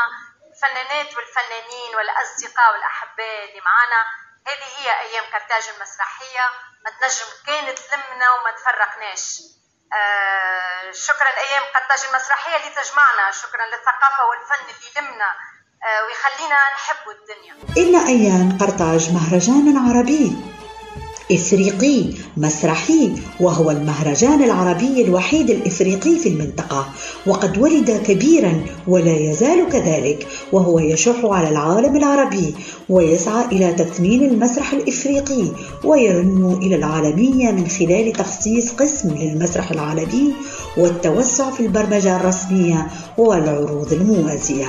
الفنانات 0.55 1.17
والفنانين 1.17 1.97
والأصدقاء 1.97 2.73
والأحباء 2.73 3.45
اللي 3.45 3.61
معانا. 3.61 4.05
هذه 4.49 4.69
هي 4.79 4.89
أيام 5.07 5.25
قرطاج 5.35 5.65
المسرحية 5.75 6.45
ما 6.85 6.91
تنجم 6.99 7.29
كانت 7.47 7.79
تلمنا 7.89 8.27
وما 8.35 8.51
تفرقناش. 8.59 9.25
آه 9.99 10.93
شكرا 11.07 11.31
أيام 11.45 11.65
قرطاج 11.75 12.01
المسرحية 12.09 12.57
اللي 12.57 12.71
تجمعنا 12.79 13.25
شكرا 13.43 13.65
للثقافة 13.71 14.23
والفن 14.29 14.63
اللي 14.73 14.87
يلمنا 14.97 15.31
آه 15.87 16.01
ويخلينا 16.05 16.57
نحبوا 16.77 17.13
الدنيا. 17.19 17.53
إن 17.83 18.07
أيام 18.07 18.59
قرطاج 18.61 19.03
مهرجان 19.13 19.67
عربي 19.89 20.37
إفريقي 21.33 22.15
مسرحي 22.37 23.23
وهو 23.41 23.71
المهرجان 23.71 24.43
العربي 24.45 25.03
الوحيد 25.05 25.51
الإفريقي 25.51 26.19
في 26.19 26.29
المنطقة 26.29 26.93
وقد 27.27 27.59
ولد 27.59 28.05
كبيرا 28.07 28.67
ولا 28.87 29.13
يزال 29.31 29.69
كذلك 29.73 30.29
وهو 30.53 30.79
يشح 30.79 31.17
على 31.25 31.49
العالم 31.49 31.97
العربي 31.97 32.57
ويسعى 32.91 33.45
إلى 33.45 33.73
تثمين 33.73 34.23
المسرح 34.23 34.73
الإفريقي 34.73 35.45
ويرن 35.85 36.59
إلى 36.63 36.77
العالمية 36.77 37.51
من 37.51 37.67
خلال 37.69 38.13
تخصيص 38.13 38.73
قسم 38.73 39.15
للمسرح 39.15 39.71
العالمي 39.71 40.33
والتوسع 40.77 41.51
في 41.51 41.61
البرمجة 41.61 42.17
الرسمية 42.17 42.87
والعروض 43.19 43.93
الموازية. 43.93 44.67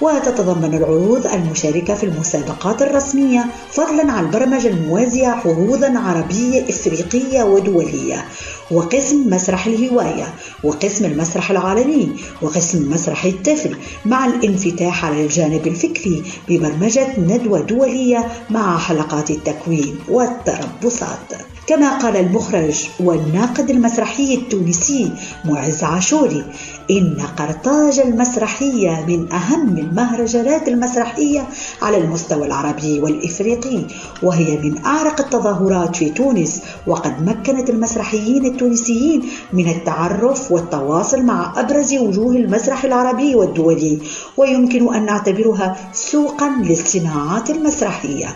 وتتضمن 0.00 0.74
العروض 0.74 1.26
المشاركة 1.26 1.94
في 1.94 2.04
المسابقات 2.04 2.82
الرسمية 2.82 3.44
فضلا 3.70 4.12
عن 4.12 4.24
البرمجة 4.24 4.68
الموازية 4.68 5.26
عروضا 5.28 5.98
عربية 5.98 6.64
إفريقية 6.68 7.42
ودولية. 7.42 8.24
وقسم 8.70 9.30
مسرح 9.30 9.66
الهواية 9.66 10.34
وقسم 10.64 11.04
المسرح 11.04 11.50
العالمي 11.50 12.08
وقسم 12.42 12.92
مسرح 12.92 13.24
الطفل 13.24 13.76
مع 14.06 14.26
الانفتاح 14.26 15.04
على 15.04 15.24
الجانب 15.24 15.66
الفكري 15.66 16.22
ببرمجة 16.48 17.20
ندوة 17.20 17.60
دولية 17.60 18.28
مع 18.50 18.78
حلقات 18.78 19.30
التكوين 19.30 19.98
والتربصات. 20.08 21.32
كما 21.66 21.98
قال 21.98 22.16
المخرج 22.16 22.88
والناقد 23.00 23.70
المسرحي 23.70 24.34
التونسي 24.34 25.12
معز 25.44 25.84
عاشوري 25.84 26.44
إن 26.90 27.16
قرطاج 27.38 28.00
المسرحية 28.00 29.04
من 29.08 29.32
أهم 29.32 29.78
المهرجانات 29.78 30.68
المسرحية 30.68 31.48
على 31.82 31.96
المستوى 31.98 32.46
العربي 32.46 33.00
والإفريقي 33.00 33.78
وهي 34.22 34.56
من 34.58 34.84
أعرق 34.84 35.20
التظاهرات 35.20 35.96
في 35.96 36.08
تونس 36.10 36.62
وقد 36.86 37.22
مكنت 37.22 37.70
المسرحيين 37.70 38.46
التونسيين 38.46 39.22
من 39.52 39.68
التعرف 39.68 40.52
والتواصل 40.52 41.22
مع 41.22 41.60
أبرز 41.60 41.94
وجوه 41.94 42.36
المسرح 42.36 42.84
العربي 42.84 43.34
والدولي 43.34 43.98
ويمكن 44.36 44.94
أن 44.94 45.04
نعتبرها 45.06 45.76
سوقا 45.92 46.50
للصناعات 46.62 47.50
المسرحية. 47.50 48.28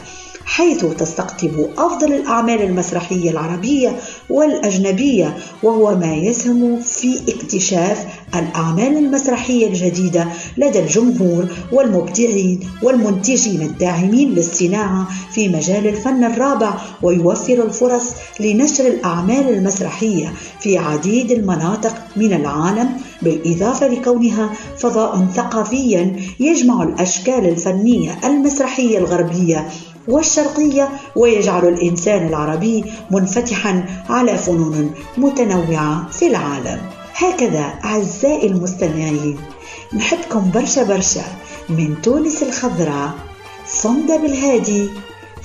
حيث 0.47 0.85
تستقطب 0.85 1.67
أفضل 1.79 2.13
الأعمال 2.13 2.63
المسرحية 2.63 3.31
العربية 3.31 3.97
والأجنبية 4.31 5.37
وهو 5.63 5.97
ما 5.97 6.15
يسهم 6.15 6.81
في 6.81 7.21
اكتشاف 7.29 8.07
الأعمال 8.35 8.97
المسرحية 8.97 9.67
الجديدة 9.67 10.29
لدى 10.57 10.79
الجمهور 10.79 11.47
والمبدعين 11.73 12.61
والمنتجين 12.83 13.63
الداعمين 13.63 14.31
للصناعة 14.35 15.09
في 15.35 15.49
مجال 15.49 15.87
الفن 15.87 16.25
الرابع 16.25 16.75
ويوفر 17.03 17.63
الفرص 17.65 18.05
لنشر 18.41 18.87
الأعمال 18.87 19.49
المسرحية 19.49 20.33
في 20.61 20.79
عديد 20.79 21.31
المناطق 21.31 21.95
من 22.17 22.33
العالم 22.33 22.89
بالإضافة 23.23 23.89
لكونها 23.89 24.53
فضاء 24.79 25.27
ثقافيا 25.35 26.17
يجمع 26.41 26.83
الأشكال 26.83 27.49
الفنية 27.49 28.19
المسرحية 28.25 28.99
الغربية 28.99 29.69
والشرقية 30.09 30.89
ويجعل 31.17 31.69
الإنسان 31.69 32.27
العربي 32.27 32.85
منفتحا 33.11 33.85
على 34.09 34.39
فنون 34.39 34.95
متنوعة 35.17 36.09
في 36.11 36.27
العالم. 36.27 36.81
هكذا 37.15 37.75
أعزائي 37.85 38.47
المستمعين 38.47 39.39
نحبكم 39.97 40.51
برشا 40.55 40.83
برشا 40.83 41.25
من 41.69 42.03
تونس 42.03 42.43
الخضراء 42.43 43.11
صندة 43.67 44.17
بالهادي 44.17 44.89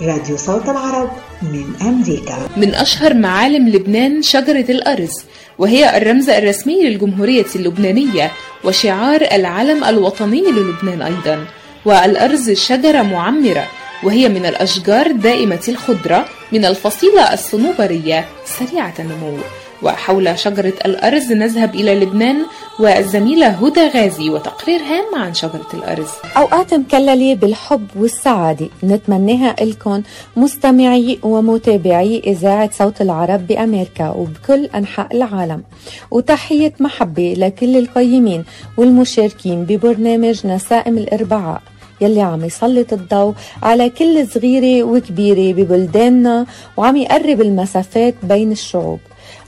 راديو 0.01 0.37
صوت 0.37 0.69
العرب 0.69 1.09
من 1.41 1.65
أمريكا. 1.81 2.37
من 2.57 2.75
أشهر 2.75 3.13
معالم 3.13 3.69
لبنان 3.69 4.21
شجرة 4.21 4.65
الأرز 4.69 5.11
وهي 5.57 5.97
الرمز 5.97 6.29
الرسمي 6.29 6.83
للجمهورية 6.83 7.45
اللبنانية 7.55 8.31
وشعار 8.63 9.21
العلم 9.21 9.83
الوطني 9.83 10.41
للبنان 10.41 11.01
أيضا 11.01 11.45
والأرز 11.85 12.51
شجرة 12.51 13.01
معمرة. 13.01 13.67
وهي 14.03 14.29
من 14.29 14.45
الأشجار 14.45 15.11
دائمة 15.11 15.59
الخضرة 15.67 16.25
من 16.51 16.65
الفصيلة 16.65 17.33
الصنوبرية 17.33 18.25
سريعة 18.45 18.93
النمو. 18.99 19.37
وحول 19.83 20.39
شجرة 20.39 20.73
الأرز 20.85 21.31
نذهب 21.31 21.75
إلى 21.75 21.99
لبنان 21.99 22.37
والزميلة 22.79 23.47
هدى 23.47 23.87
غازي 23.87 24.29
وتقرير 24.29 24.79
هام 24.79 25.21
عن 25.21 25.33
شجرة 25.33 25.67
الأرز. 25.73 26.07
أوقات 26.37 26.73
مكللة 26.73 27.35
بالحب 27.35 27.87
والسعادة 27.95 28.69
نتمناها 28.83 29.55
لكم 29.61 30.01
مستمعي 30.35 31.19
ومتابعي 31.23 32.21
إذاعة 32.27 32.69
صوت 32.73 33.01
العرب 33.01 33.47
بأمريكا 33.47 34.09
وبكل 34.09 34.65
أنحاء 34.65 35.15
العالم. 35.15 35.63
وتحية 36.11 36.73
محبة 36.79 37.33
لكل 37.37 37.77
القيمين 37.77 38.43
والمشاركين 38.77 39.63
ببرنامج 39.63 40.47
نسائم 40.47 40.97
الأربعاء. 40.97 41.61
يلي 42.01 42.21
عم 42.21 42.45
يسلط 42.45 42.93
الضوء 42.93 43.33
على 43.63 43.89
كل 43.89 44.27
صغيرة 44.27 44.83
وكبيرة 44.83 45.53
ببلداننا 45.55 46.45
وعم 46.77 46.95
يقرب 46.97 47.41
المسافات 47.41 48.15
بين 48.23 48.51
الشعوب. 48.51 48.99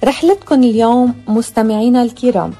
رحلتكم 0.03 0.63
اليوم 0.63 1.13
مستمعينا 1.27 2.03
الكرام 2.03 2.53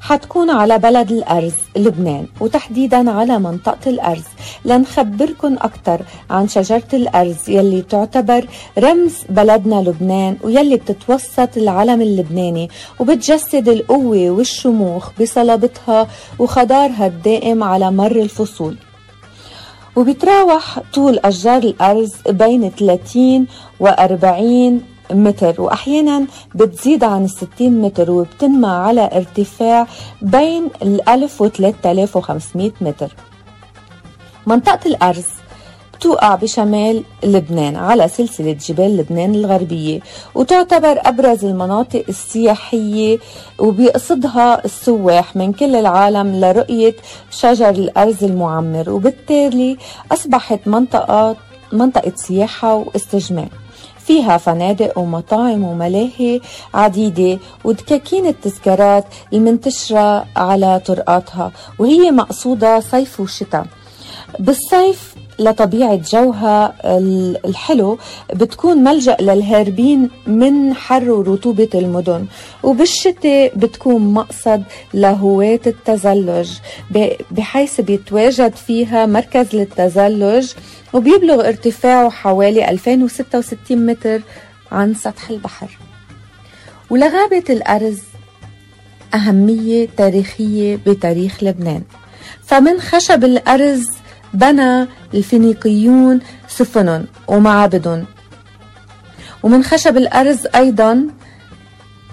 حتكون 0.00 0.50
على 0.50 0.78
بلد 0.78 1.12
الأرز 1.12 1.54
لبنان 1.76 2.26
وتحديدا 2.40 3.10
على 3.10 3.38
منطقة 3.38 3.90
الأرز. 3.90 4.24
لنخبركن 4.64 5.54
أكثر 5.54 6.02
عن 6.30 6.48
شجرة 6.48 6.88
الأرز 6.92 7.50
يلي 7.50 7.82
تعتبر 7.82 8.46
رمز 8.78 9.14
بلدنا 9.28 9.74
لبنان 9.74 10.36
ويلي 10.42 10.76
بتتوسط 10.76 11.56
العلم 11.56 12.02
اللبناني 12.02 12.70
وبتجسد 13.00 13.68
القوة 13.68 14.30
والشموخ 14.30 15.10
بصلابتها 15.20 16.08
وخضارها 16.38 17.06
الدائم 17.06 17.62
على 17.62 17.90
مر 17.90 18.16
الفصول. 18.16 18.76
وبيتراوح 19.96 20.78
طول 20.94 21.18
أشجار 21.18 21.62
الأرز 21.62 22.12
بين 22.28 22.70
30 22.70 23.46
و 23.80 23.86
40 23.86 24.82
متر 25.10 25.60
وأحيانا 25.62 26.26
بتزيد 26.54 27.04
عن 27.04 27.24
الستين 27.24 27.82
متر 27.82 28.10
وبتنمى 28.10 28.68
على 28.68 29.10
ارتفاع 29.12 29.86
بين 30.22 30.68
الألف 30.82 31.40
و 31.40 31.48
3500 31.48 32.72
متر. 32.80 33.14
منطقة 34.46 34.80
الأرز 34.86 35.26
بتوقع 35.96 36.34
بشمال 36.34 37.02
لبنان 37.24 37.76
على 37.76 38.08
سلسلة 38.08 38.52
جبال 38.52 38.96
لبنان 38.96 39.34
الغربية 39.34 40.00
وتعتبر 40.34 41.00
أبرز 41.04 41.44
المناطق 41.44 42.04
السياحية 42.08 43.18
وبيقصدها 43.58 44.64
السواح 44.64 45.36
من 45.36 45.52
كل 45.52 45.76
العالم 45.76 46.40
لرؤية 46.40 46.96
شجر 47.30 47.68
الأرز 47.70 48.24
المعمر 48.24 48.90
وبالتالي 48.90 49.76
أصبحت 50.12 50.60
منطقة 50.66 51.36
منطقة 51.72 52.12
سياحة 52.14 52.74
واستجمام. 52.74 53.48
فيها 53.98 54.36
فنادق 54.36 54.98
ومطاعم 54.98 55.64
وملاهي 55.64 56.40
عديدة 56.74 57.38
ودكاكين 57.64 58.26
التذكارات 58.26 59.04
المنتشرة 59.32 60.24
على 60.36 60.80
طرقاتها 60.86 61.52
وهي 61.78 62.10
مقصودة 62.10 62.80
صيف 62.80 63.20
وشتاء. 63.20 63.66
بالصيف 64.38 65.14
لطبيعة 65.38 65.96
جوها 65.96 66.74
الحلو 67.44 67.98
بتكون 68.34 68.76
ملجأ 68.76 69.16
للهاربين 69.20 70.10
من 70.26 70.74
حر 70.74 71.10
ورطوبة 71.10 71.68
المدن 71.74 72.26
وبالشتاء 72.62 73.52
بتكون 73.56 74.14
مقصد 74.14 74.62
لهواة 74.94 75.60
التزلج. 75.66 76.50
بحيث 77.30 77.80
بيتواجد 77.80 78.54
فيها 78.54 79.06
مركز 79.06 79.54
للتزلج 79.54 80.52
وبيبلغ 80.92 81.48
ارتفاعه 81.48 82.10
حوالي 82.10 82.70
2066 82.70 83.86
متر 83.86 84.20
عن 84.72 84.94
سطح 84.94 85.30
البحر. 85.30 85.78
ولغابة 86.90 87.44
الأرز 87.50 87.98
أهمية 89.14 89.88
تاريخية 89.96 90.76
بتاريخ 90.86 91.42
لبنان. 91.44 91.82
فمن 92.46 92.80
خشب 92.80 93.24
الأرز 93.24 93.86
بنى 94.34 94.86
الفينيقيون 95.14 96.20
سفن 96.48 97.04
ومعابد. 97.28 98.04
ومن 99.42 99.64
خشب 99.64 99.96
الأرز 99.96 100.46
أيضا 100.54 101.06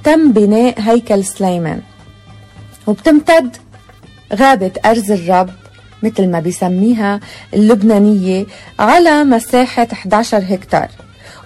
تم 0.04 0.32
بناء 0.32 0.82
هيكل 0.82 1.24
سليمان. 1.26 1.82
وبتمتد 2.88 3.58
غابة 4.34 4.72
أرز 4.86 5.12
الرب 5.12 5.50
مثل 6.04 6.28
ما 6.28 6.40
بيسميها 6.40 7.20
اللبنانية 7.54 8.46
على 8.80 9.24
مساحة 9.24 9.88
11 9.94 10.44
هكتار. 10.50 10.88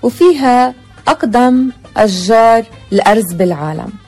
وفيها 0.03 0.73
أقدم 1.07 1.71
أشجار 1.97 2.65
الأرز 2.93 3.33
بالعالم. 3.33 4.06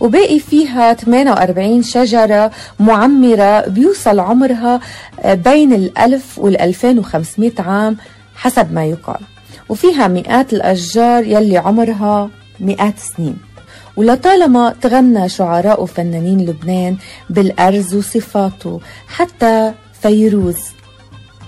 وباقي 0.00 0.38
فيها 0.38 0.94
48 0.94 1.82
شجرة 1.82 2.50
معمرة 2.80 3.68
بيوصل 3.68 4.20
عمرها 4.20 4.80
بين 5.24 5.72
الألف 5.72 6.38
والألفين 6.38 6.98
وخمسمائة 6.98 7.52
عام 7.58 7.96
حسب 8.34 8.72
ما 8.72 8.84
يقال. 8.84 9.20
وفيها 9.68 10.08
مئات 10.08 10.52
الأشجار 10.52 11.24
يلي 11.24 11.58
عمرها 11.58 12.30
مئات 12.60 12.98
سنين. 12.98 13.36
ولطالما 13.96 14.74
تغنى 14.80 15.28
شعراء 15.28 15.82
وفنانين 15.82 16.40
لبنان 16.46 16.96
بالأرز 17.30 17.94
وصفاته 17.94 18.80
حتى 19.08 19.72
فيروز 20.02 20.56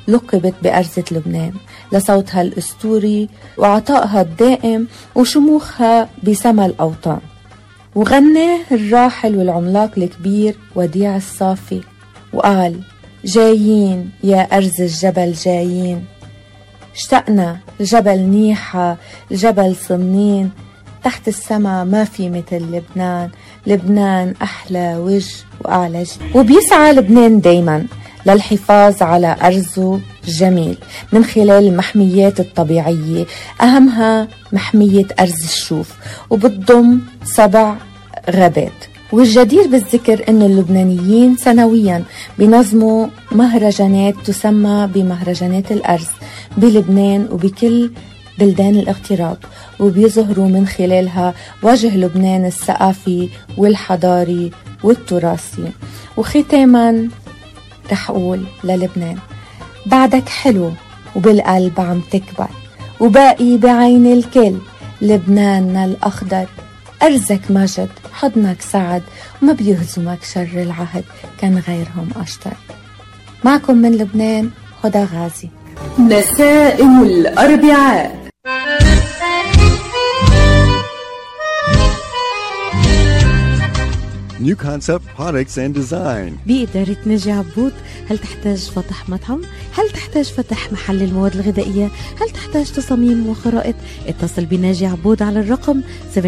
لقبت 0.09 0.55
بأرزة 0.63 1.05
لبنان. 1.11 1.53
لصوتها 1.93 2.43
الأسطوري 2.43 3.29
وعطائها 3.59 4.21
الدائم 4.21 4.89
وشموخها 5.15 6.09
بسما 6.23 6.67
الأوطان. 6.67 7.21
وغناه 7.95 8.61
الراحل 8.73 9.37
والعملاق 9.37 9.91
الكبير 9.97 10.55
وديع 10.75 11.17
الصافي 11.17 11.81
وقال 12.33 12.81
جايين 13.25 14.11
يا 14.25 14.57
أرز 14.57 14.81
الجبل 14.81 15.33
جايين. 15.33 16.05
اشتقنا 16.95 17.59
جبل 17.81 18.19
نيحة 18.19 18.97
جبل 19.31 19.77
صنين. 19.77 20.51
تحت 21.05 21.29
السما 21.29 21.85
ما 21.85 22.05
في 22.05 22.31
مثل 22.31 22.63
لبنان. 22.73 23.31
لبنان 23.67 24.35
أحلى 24.43 24.97
وجه 24.97 25.35
وأعلى. 25.61 26.05
وبيسعى 26.35 26.93
لبنان 26.93 27.41
دايما 27.41 27.87
للحفاظ 28.27 29.03
على 29.03 29.37
أرزه 29.43 30.01
الجميل 30.29 30.77
من 31.13 31.25
خلال 31.25 31.51
المحميات 31.69 32.41
الطبيعية 32.41 33.27
أهمها 33.61 34.29
محمية 34.53 35.07
أرز 35.21 35.45
الشوف 35.45 35.91
وبتضم 36.31 37.01
سبع 37.25 37.77
غابات. 38.31 38.73
والجدير 39.13 39.67
بالذكر 39.67 40.25
أن 40.29 40.43
اللبنانيين 40.43 41.37
سنويا 41.37 42.05
بينظموا 42.39 43.07
مهرجانات 43.33 44.15
تسمى 44.25 44.89
بمهرجانات 44.95 45.73
الأرز 45.73 46.09
بلبنان 46.57 47.29
وبكل 47.31 47.91
بلدان 48.39 48.75
الاغتراب 48.79 49.39
وبيظهروا 49.81 50.49
من 50.49 50.67
خلالها 50.67 51.35
وجه 51.63 51.97
لبنان 51.97 52.45
الثقافي 52.45 53.29
والحضاري 53.57 54.51
والتراثي. 54.85 55.71
وختاما 56.17 57.09
رح 57.93 58.11
أقول 58.11 58.45
للبنان 58.65 59.17
بعدك 59.87 60.29
حلو 60.29 60.73
وبالقلب 61.17 61.81
عم 61.81 62.01
تكبر 62.01 62.49
وباقي 63.01 63.57
بعين 63.57 64.13
الكل 64.13 64.55
لبناننا 65.03 65.85
الأخضر. 65.85 66.47
أرزك 67.03 67.41
مجد 67.51 67.89
حضنك 68.13 68.61
سعد 68.61 69.03
وما 69.43 69.53
بيهزمك 69.53 70.25
شر 70.25 70.51
العهد 70.55 71.05
كان 71.41 71.59
غيرهم 71.69 72.09
أشطر. 72.17 72.55
معكم 73.45 73.77
من 73.77 73.93
لبنان 73.93 74.51
هدى 74.85 75.05
غازي. 75.05 75.49
نسائم 75.99 77.03
الأربعاء. 77.03 78.22
New 84.43 84.57
Concept 84.57 85.05
Products 85.19 85.57
and 85.57 85.73
Design 85.75 86.31
بإدارة 86.47 86.97
ناجي 87.07 87.33
عبود 87.33 87.73
هل 88.11 88.19
تحتاج 88.19 88.59
فتح 88.59 89.09
مطعم؟ 89.09 89.43
هل 89.75 89.91
تحتاج 89.91 90.25
فتح 90.25 90.73
محل 90.73 91.03
المواد 91.03 91.35
الغذائية؟ 91.35 91.91
هل 92.21 92.31
تحتاج 92.35 92.73
تصاميم 92.73 93.29
وخرائط؟ 93.29 93.75
اتصل 94.07 94.45
بناجي 94.45 94.87
عبود 94.87 95.23
على 95.23 95.41
الرقم 95.41 95.81
734-744-9796 96.15 96.19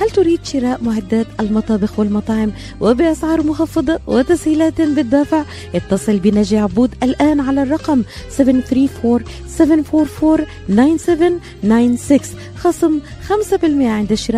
هل 0.00 0.10
تريد 0.14 0.44
شراء 0.44 0.84
معدات 0.84 1.26
المطابخ 1.40 1.98
والمطاعم 1.98 2.52
وبأسعار 2.80 3.46
مخفضة 3.46 3.98
وتسهيلات 4.06 4.80
بالدافع؟ 4.80 5.44
اتصل 5.74 6.18
بناجي 6.18 6.58
عبود 6.58 6.94
الآن 7.02 7.40
على 7.40 7.62
الرقم 7.62 8.02
734-744-9796 8.38 8.42
خصم 12.56 13.00
5% 13.28 13.32
عند 13.64 14.12
الشراء 14.12 14.37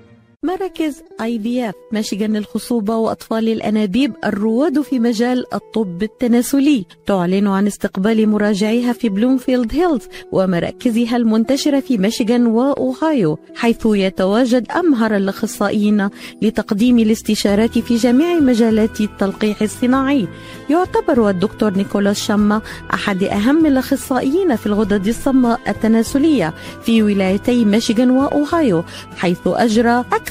مراكز 0.45 1.03
IVF 1.21 1.75
ميشيغان 1.91 2.37
للخصوبة 2.37 2.95
وأطفال 2.95 3.49
الأنابيب 3.49 4.13
الرواد 4.25 4.81
في 4.81 4.99
مجال 4.99 5.53
الطب 5.53 6.03
التناسلي. 6.03 6.85
تعلن 7.05 7.47
عن 7.47 7.67
استقبال 7.67 8.29
مراجعيها 8.29 8.93
في 8.93 9.09
بلومفيلد 9.09 9.75
هيلز 9.75 10.01
ومراكزها 10.31 11.17
المنتشرة 11.17 11.79
في 11.79 11.97
ميشيغان 11.97 12.45
وأوهايو 12.47 13.37
حيث 13.55 13.85
يتواجد 13.85 14.71
أمهر 14.71 15.15
الأخصائيين 15.15 16.09
لتقديم 16.41 16.99
الاستشارات 16.99 17.79
في 17.79 17.95
جميع 17.95 18.39
مجالات 18.39 19.01
التلقيح 19.01 19.61
الصناعي. 19.61 20.27
يعتبر 20.69 21.29
الدكتور 21.29 21.77
نيكولاس 21.77 22.27
شما 22.27 22.61
أحد 22.93 23.23
أهم 23.23 23.65
الأخصائيين 23.65 24.55
في 24.55 24.65
الغدد 24.65 25.07
الصماء 25.07 25.59
التناسلية 25.67 26.53
في 26.83 27.03
ولايتي 27.03 27.65
ميشيغان 27.65 28.09
وأوهايو 28.09 28.83
حيث 29.17 29.39
أجرى 29.45 29.99
أكثر 29.99 30.30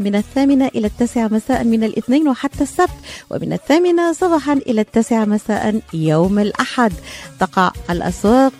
من 0.00 0.14
الثامنة 0.14 0.66
إلى 0.66 0.86
التاسعة 0.86 1.28
مساء 1.28 1.64
من 1.64 1.84
الاثنين 1.84 2.28
وحتى 2.28 2.62
السبت 2.62 2.90
ومن 3.30 3.52
الثامنة 3.52 4.12
صباحا 4.12 4.52
إلى 4.52 4.80
التاسعة 4.80 5.24
مساء 5.24 5.80
يوم 5.94 6.38
الأحد. 6.38 6.92
تقع 7.40 7.72
الأسواق 7.90 8.52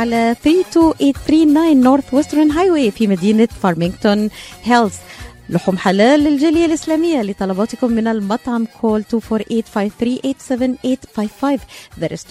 على 0.00 0.36
32839 0.44 1.80
Northwestern 1.82 2.50
Highway 2.50 2.90
في 2.90 3.06
مدينة 3.06 3.48
فارمينغتون 3.62 4.30
هيلز 4.64 4.92
لحوم 5.50 5.78
حلال 5.78 6.20
للجالية 6.20 6.64
الإسلامية 6.66 7.22
لطلباتكم 7.22 7.92
من 7.92 8.08
المطعم 8.08 8.66
call 8.80 9.02
248-538-7855 9.02 9.06
that 12.00 12.12
is 12.12 12.24
248-538-7855 12.24 12.28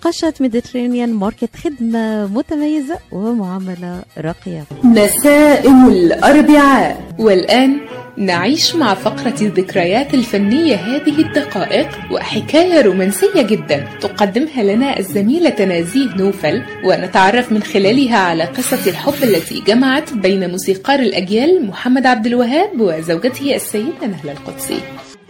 قشة 0.00 0.34
Mediterranean 0.40 1.12
Market 1.12 1.56
خدمة 1.56 2.26
متميزة 2.26 2.98
ومعاملة 3.12 4.02
راقية. 4.18 4.64
نسائم 4.84 5.88
الأربعاء. 5.88 7.02
والآن 7.18 7.80
نعيش 8.18 8.74
مع 8.74 8.94
فقرة 8.94 9.34
الذكريات 9.40 10.14
الفنية 10.14 10.76
هذه 10.76 11.18
الدقائق 11.20 11.88
وحكاية 12.12 12.80
رومانسية 12.82 13.42
جدا 13.42 13.86
تقدمها 14.00 14.62
لنا 14.62 14.98
الزميلة 14.98 15.64
نازيه 15.64 16.14
نوفل 16.16 16.62
ونتعرف 16.84 17.52
من 17.52 17.62
خلالها 17.62 18.18
على 18.18 18.44
قصة 18.44 18.90
الحب 18.90 19.14
التي 19.22 19.60
جمعت 19.66 20.12
بين 20.12 20.50
موسيقار 20.50 20.98
الأجيال 20.98 21.66
محمد 21.66 22.06
عبد 22.06 22.26
الوهاب 22.26 22.80
وزوجته 22.80 23.54
السيدة 23.54 24.06
نهلة 24.06 24.32
القدسي. 24.32 24.80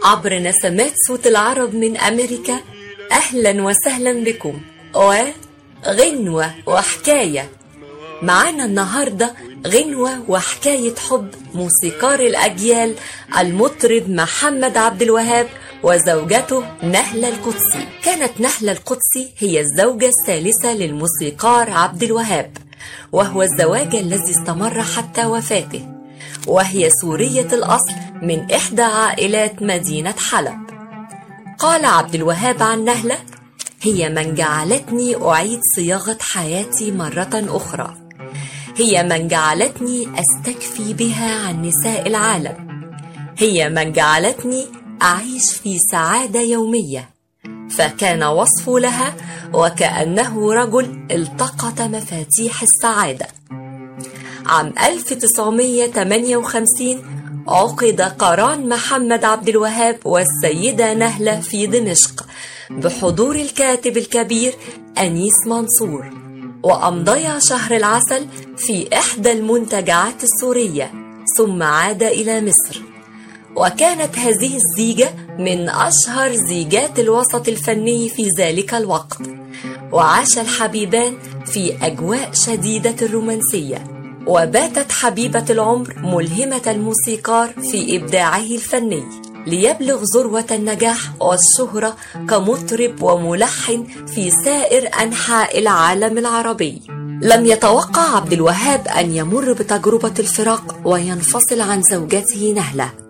عبر 0.04 0.38
نسمات 0.38 0.92
صوت 1.06 1.26
العرب 1.26 1.74
من 1.74 1.96
أمريكا 1.96 2.60
أهلا 3.12 3.62
وسهلا 3.62 4.24
بكم. 4.24 4.60
وغنوة 4.94 6.54
وحكاية. 6.66 7.50
معانا 8.22 8.64
النهاردة 8.64 9.34
غنوة 9.66 10.30
وحكاية 10.30 10.94
حب 10.94 11.30
موسيقار 11.54 12.20
الأجيال 12.20 12.94
المطرب 13.38 14.10
محمد 14.10 14.76
عبد 14.76 15.02
الوهاب 15.02 15.46
وزوجته 15.82 16.64
نهلة 16.82 17.28
القدسي. 17.28 17.86
كانت 18.04 18.40
نهلة 18.40 18.72
القدسي 18.72 19.32
هي 19.38 19.60
الزوجة 19.60 20.08
الثالثة 20.08 20.74
للموسيقار 20.74 21.70
عبد 21.70 22.02
الوهاب. 22.02 22.65
وهو 23.12 23.42
الزواج 23.42 23.94
الذي 23.94 24.30
استمر 24.30 24.82
حتى 24.82 25.26
وفاته 25.26 25.88
وهي 26.46 26.90
سورية 26.90 27.48
الأصل 27.52 27.94
من 28.22 28.50
إحدى 28.52 28.82
عائلات 28.82 29.62
مدينة 29.62 30.14
حلب. 30.30 30.58
قال 31.58 31.84
عبد 31.84 32.14
الوهاب 32.14 32.62
عن 32.62 32.84
نهلة 32.84 33.18
هي 33.82 34.08
من 34.08 34.34
جعلتني 34.34 35.16
أعيد 35.16 35.60
صياغة 35.76 36.18
حياتي 36.20 36.90
مرة 36.90 37.30
أخرى. 37.34 37.94
هي 38.76 39.02
من 39.02 39.28
جعلتني 39.28 40.08
أستكفي 40.20 40.94
بها 40.94 41.46
عن 41.46 41.62
نساء 41.62 42.06
العالم. 42.06 42.56
هي 43.38 43.68
من 43.68 43.92
جعلتني 43.92 44.66
أعيش 45.02 45.52
في 45.52 45.78
سعادة 45.78 46.40
يومية. 46.40 47.15
فكان 47.70 48.24
وصف 48.24 48.68
لها 48.68 49.14
وكأنه 49.54 50.52
رجل 50.52 51.06
التقط 51.10 51.80
مفاتيح 51.80 52.62
السعادة. 52.62 53.26
عام 54.46 54.72
1958 54.86 57.04
عقد 57.48 58.00
قران 58.00 58.68
محمد 58.68 59.24
عبد 59.24 59.48
الوهاب 59.48 59.98
والسيدة 60.04 60.94
نهلة 60.94 61.40
في 61.40 61.66
دمشق 61.66 62.26
بحضور 62.70 63.36
الكاتب 63.36 63.96
الكبير 63.96 64.54
أنيس 64.98 65.46
منصور 65.46 66.10
وأمضيا 66.62 67.38
شهر 67.38 67.76
العسل 67.76 68.26
في 68.56 68.88
إحدى 68.92 69.32
المنتجعات 69.32 70.24
السورية 70.24 70.92
ثم 71.36 71.62
عاد 71.62 72.02
إلى 72.02 72.40
مصر. 72.40 72.82
وكانت 73.56 74.18
هذه 74.18 74.56
الزيجة 74.56 75.10
من 75.38 75.68
أشهر 75.68 76.34
زيجات 76.34 76.98
الوسط 76.98 77.48
الفني 77.48 78.08
في 78.08 78.28
ذلك 78.38 78.74
الوقت 78.74 79.18
وعاش 79.92 80.38
الحبيبان 80.38 81.14
في 81.46 81.76
أجواء 81.82 82.30
شديدة 82.32 82.96
الرومانسية 83.02 83.84
وباتت 84.26 84.92
حبيبة 84.92 85.44
العمر 85.50 85.94
ملهمة 85.98 86.62
الموسيقار 86.66 87.48
في 87.48 87.96
إبداعه 87.96 88.38
الفني 88.38 89.04
ليبلغ 89.46 90.02
ذروة 90.14 90.44
النجاح 90.50 90.98
والشهرة 91.20 91.96
كمطرب 92.28 93.02
وملحن 93.02 93.86
في 94.06 94.30
سائر 94.30 94.90
أنحاء 95.02 95.58
العالم 95.58 96.18
العربي. 96.18 96.82
لم 97.22 97.46
يتوقع 97.46 98.16
عبد 98.16 98.32
الوهاب 98.32 98.88
أن 98.88 99.14
يمر 99.16 99.52
بتجربة 99.52 100.14
الفراق 100.18 100.76
وينفصل 100.84 101.60
عن 101.60 101.82
زوجته 101.82 102.52
نهلة. 102.56 103.05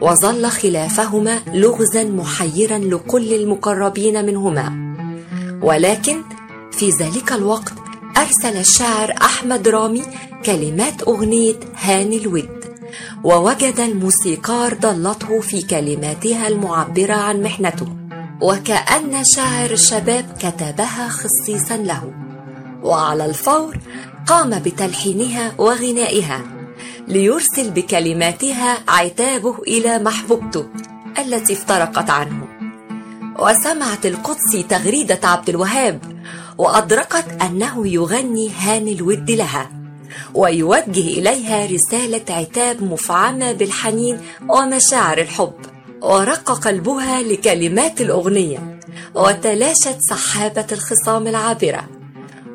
وظل 0.00 0.46
خلافهما 0.46 1.40
لغزا 1.46 2.04
محيرا 2.04 2.78
لكل 2.78 3.32
المقربين 3.34 4.24
منهما. 4.26 4.96
ولكن 5.62 6.22
في 6.72 6.90
ذلك 6.90 7.32
الوقت 7.32 7.72
أرسل 8.16 8.56
الشاعر 8.56 9.14
أحمد 9.22 9.68
رامي 9.68 10.02
كلمات 10.44 11.02
أغنية 11.02 11.54
هاني 11.76 12.16
الود 12.16 12.48
ووجد 13.24 13.80
الموسيقار 13.80 14.74
ضلته 14.74 15.40
في 15.40 15.62
كلماتها 15.62 16.48
المعبرة 16.48 17.12
عن 17.14 17.42
محنته 17.42 17.86
وكأن 18.42 19.22
شاعر 19.36 19.70
الشباب 19.70 20.24
كتبها 20.38 21.08
خصيصا 21.08 21.76
له 21.76 22.12
وعلى 22.82 23.24
الفور 23.26 23.76
قام 24.26 24.58
بتلحينها 24.58 25.52
وغنائها 25.58 26.40
ليرسل 27.08 27.70
بكلماتها 27.70 28.78
عتابه 28.88 29.58
إلى 29.58 29.98
محبوبته 29.98 30.66
التي 31.18 31.52
افترقت 31.52 32.10
عنه. 32.10 32.46
وسمعت 33.38 34.06
القدسي 34.06 34.62
تغريدة 34.62 35.20
عبد 35.24 35.48
الوهاب 35.48 36.00
وأدركت 36.58 37.42
أنه 37.42 37.88
يغني 37.88 38.50
هاني 38.50 38.92
الود 38.92 39.30
لها 39.30 39.70
ويوجه 40.34 41.00
إليها 41.18 41.66
رسالة 41.66 42.24
عتاب 42.30 42.82
مفعمة 42.82 43.52
بالحنين 43.52 44.20
ومشاعر 44.48 45.18
الحب. 45.18 45.54
ورق 46.02 46.50
قلبها 46.52 47.22
لكلمات 47.22 48.00
الأغنية 48.00 48.80
وتلاشت 49.14 49.98
سحابة 50.10 50.66
الخصام 50.72 51.26
العابرة. 51.26 51.84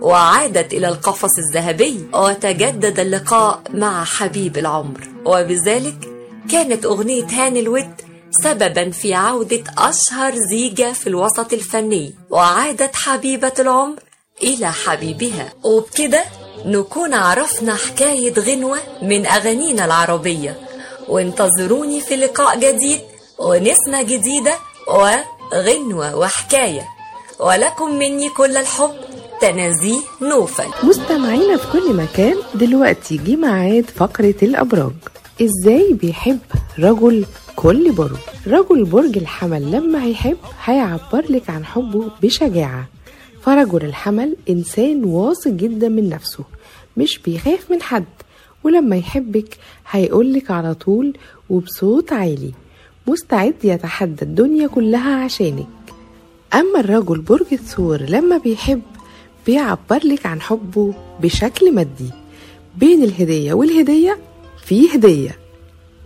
وعادت 0.02 0.74
إلى 0.74 0.88
القفص 0.88 1.38
الذهبي. 1.38 2.06
وتجدد 2.14 3.00
اللقاء 3.00 3.62
مع 3.74 4.04
حبيب 4.04 4.58
العمر. 4.58 5.08
وبذلك 5.26 6.10
كانت 6.52 6.86
أغنية 6.86 7.26
هاني 7.26 7.60
الود 7.60 8.02
سببا 8.44 8.92
في 8.92 9.14
عودة 9.14 9.64
أشهر 9.78 10.36
زيجة 10.36 10.94
في 10.94 11.08
الوسط 11.08 11.54
الفني. 11.54 12.14
وعادت 12.30 12.96
حبيبة 12.96 13.54
العمر 13.60 14.00
إلى 14.44 14.72
حبيبها. 14.72 15.54
وبكده 15.64 16.24
نكون 16.66 17.14
عرفنا 17.14 17.76
حكاية 17.76 18.34
غنوة 18.34 18.80
من 19.02 19.26
أغانينا 19.26 19.86
العربية. 19.86 20.60
وانتظروني 21.08 22.02
في 22.02 22.16
لقاء 22.16 22.60
جديد 22.60 23.02
ونسمة 23.40 24.02
جديدة 24.02 24.56
وغنوة 24.88 26.16
وحكاية. 26.16 26.88
ولكم 27.40 27.92
مني 27.92 28.30
كل 28.30 28.58
الحب. 28.58 28.96
تنازيه 29.42 30.00
نوفل. 30.22 30.88
مستمعينا 30.88 31.58
في 31.58 31.72
كل 31.72 31.94
مكان 31.96 32.36
دلوقتي 32.56 33.18
جه 33.18 33.36
ميعاد 33.36 33.86
فقرة 33.86 34.36
الأبراج. 34.44 34.92
إزاي 35.42 35.94
بيحب 35.94 36.40
رجل 36.80 37.26
كل 37.56 37.92
برج؟ 37.92 38.18
رجل 38.48 38.86
برج 38.86 39.18
الحمل 39.18 39.72
لما 39.72 40.04
هيحب 40.04 40.38
هيعبر 40.64 41.26
لك 41.30 41.50
عن 41.50 41.66
حبه 41.66 42.12
بشجاعة. 42.24 42.88
فرجل 43.42 43.86
الحمل 43.86 44.36
إنسان 44.50 45.04
واثق 45.04 45.52
جدا 45.52 45.90
من 45.90 46.10
نفسه 46.10 46.44
مش 46.98 47.18
بيخاف 47.20 47.72
من 47.72 47.82
حد. 47.82 48.06
ولما 48.64 48.96
يحبك 48.96 49.58
هيقولك 49.92 50.52
على 50.52 50.74
طول 50.74 51.14
وبصوت 51.50 52.14
عالي. 52.14 52.52
مستعد 53.08 53.56
يتحدى 53.64 54.22
الدنيا 54.22 54.68
كلها 54.68 55.24
عشانك. 55.24 55.68
أما 56.54 56.80
الرجل 56.80 57.20
برج 57.22 57.46
الثور 57.52 58.02
لما 58.02 58.38
بيحب 58.38 58.82
بيعبرلك 59.46 60.26
عن 60.26 60.42
حبه 60.42 60.94
بشكل 61.22 61.72
مادي. 61.74 62.10
بين 62.78 63.04
الهدية 63.04 63.54
والهدية 63.54 64.18
في 64.66 64.96
هدية. 64.96 65.38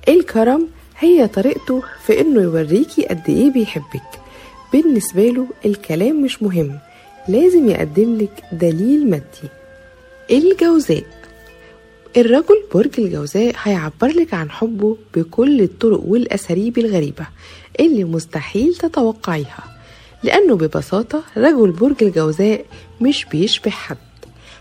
الكرم 0.09 0.67
هي 0.99 1.27
طريقته 1.27 1.83
في 2.05 2.21
إنه 2.21 2.41
يوريكي 2.41 3.05
قد 3.05 3.21
إيه 3.29 3.51
بيحبك. 3.51 4.19
بالنسبة 4.73 5.23
له 5.29 5.47
الكلام 5.65 6.21
مش 6.23 6.43
مهم 6.43 6.79
لازم 7.27 7.69
يقدم 7.69 8.17
لك 8.17 8.43
دليل 8.51 9.09
مادي. 9.09 9.49
الجوزاء. 10.31 11.03
الرجل 12.17 12.63
برج 12.73 12.99
الجوزاء 12.99 13.55
هيعبر 13.63 14.07
لك 14.07 14.33
عن 14.33 14.49
حبه 14.51 14.97
بكل 15.15 15.61
الطرق 15.61 16.01
والأساليب 16.05 16.77
الغريبة 16.77 17.27
اللي 17.79 18.03
مستحيل 18.03 18.75
تتوقعيها. 18.75 19.74
لأنه 20.25 20.55
ببساطة 20.55 21.23
رجل 21.37 21.71
برج 21.71 22.03
الجوزاء 22.03 22.65
مش 23.01 23.25
بيشبه 23.25 23.71
حد. 23.71 23.97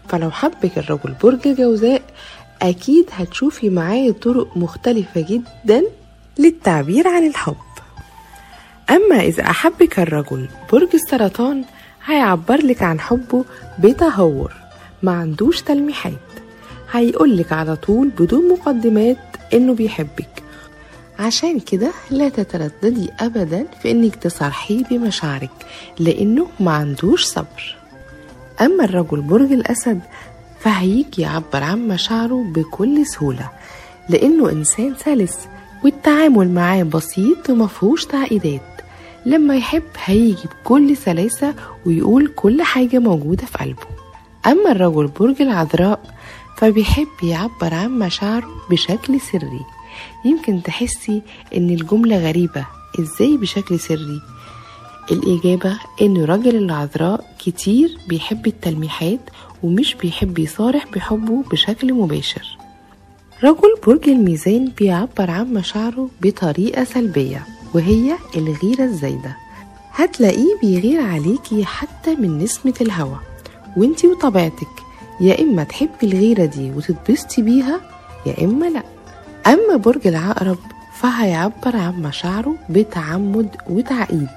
فلو 0.08 0.30
حبك 0.30 0.78
الرجل 0.78 1.14
برج 1.22 1.48
الجوزاء 1.48 2.02
أكيد 2.62 3.06
هتشوفي 3.12 3.70
معاه 3.70 4.10
طرق 4.10 4.56
مختلفة 4.56 5.20
جدا 5.28 5.82
للتعبير 6.38 7.08
عن 7.08 7.26
الحب. 7.26 7.56
أما 8.90 9.20
إذا 9.20 9.42
أحبك 9.42 9.98
الرجل 9.98 10.48
برج 10.72 10.88
السرطان 10.94 11.64
هيعبر 12.06 12.56
لك 12.56 12.82
عن 12.82 13.00
حبه 13.00 13.44
بتهور 13.78 14.52
ما 15.02 15.12
عندوش 15.12 15.60
تلميحات. 15.62 16.12
هيقولك 16.92 17.52
على 17.52 17.76
طول 17.76 18.08
بدون 18.08 18.48
مقدمات 18.52 19.18
إنه 19.54 19.74
بيحبك. 19.74 20.42
عشان 21.18 21.60
كده 21.60 21.90
لا 22.10 22.28
تترددي 22.28 23.10
أبدا 23.20 23.66
في 23.82 23.90
إنك 23.90 24.16
تصارحيه 24.16 24.84
بمشاعرك 24.84 25.50
لأنه 25.98 26.46
ما 26.60 26.70
عندوش 26.72 27.24
صبر. 27.24 27.76
أما 28.60 28.84
الرجل 28.84 29.20
برج 29.20 29.52
الأسد 29.52 30.00
فهيجي 30.60 31.22
يعبر 31.22 31.62
عن 31.62 31.88
مشاعره 31.88 32.44
بكل 32.54 33.06
سهولة 33.06 33.50
لأنه 34.08 34.50
إنسان 34.50 34.94
سلس 35.04 35.38
والتعامل 35.84 36.48
معاه 36.50 36.82
بسيط 36.82 37.50
ومفهوش 37.50 38.04
تعقيدات. 38.04 38.60
لما 39.26 39.56
يحب 39.56 39.82
هيجي 40.04 40.48
بكل 40.62 40.96
سلاسة 40.96 41.54
ويقول 41.86 42.26
كل 42.36 42.62
حاجة 42.62 42.98
موجودة 42.98 43.46
في 43.46 43.58
قلبه. 43.58 43.86
أما 44.46 44.72
الرجل 44.72 45.06
برج 45.06 45.42
العذراء 45.42 46.00
فبيحب 46.56 47.06
يعبر 47.22 47.74
عن 47.74 47.98
مشاعره 47.98 48.48
بشكل 48.70 49.20
سري 49.20 49.60
يمكن 50.24 50.62
تحسي 50.62 51.22
إن 51.56 51.70
الجملة 51.70 52.28
غريبة. 52.28 52.66
إزاي 53.00 53.36
بشكل 53.36 53.80
سري؟ 53.80 54.20
الإجابة 55.12 55.78
إن 56.02 56.24
رجل 56.24 56.56
العذراء 56.56 57.34
كتير 57.38 57.98
بيحب 58.08 58.46
التلميحات 58.46 59.20
ومش 59.62 59.94
بيحب 59.94 60.38
يصارح 60.38 60.86
بحبه 60.94 61.42
بشكل 61.42 61.92
مباشر. 61.94 62.58
رجل 63.44 63.74
برج 63.86 64.08
الميزان 64.08 64.72
بيعبر 64.78 65.30
عن 65.30 65.54
مشاعره 65.54 66.08
بطريقة 66.22 66.84
سلبية 66.84 67.46
وهي 67.74 68.16
الغيرة 68.36 68.84
الزايدة. 68.84 69.36
هتلاقيه 69.92 70.58
بيغير 70.62 71.00
عليكي 71.00 71.64
حتى 71.64 72.14
من 72.14 72.38
نسمة 72.38 72.74
الهوا 72.80 73.16
وإنتي 73.76 74.06
وطبيعتك 74.08 74.68
يا 75.20 75.40
إما 75.42 75.64
تحبي 75.64 75.90
الغيرة 76.02 76.44
دي 76.44 76.70
وتتبسطي 76.70 77.42
بيها 77.42 77.80
يا 78.26 78.44
إما 78.44 78.66
لأ. 78.66 78.82
أما 79.46 79.76
برج 79.76 80.06
العقرب 80.06 80.58
فهيعبر 80.94 81.76
عن 81.76 82.02
مشاعره 82.02 82.54
بتعمد 82.70 83.56
وتعقيد. 83.68 84.28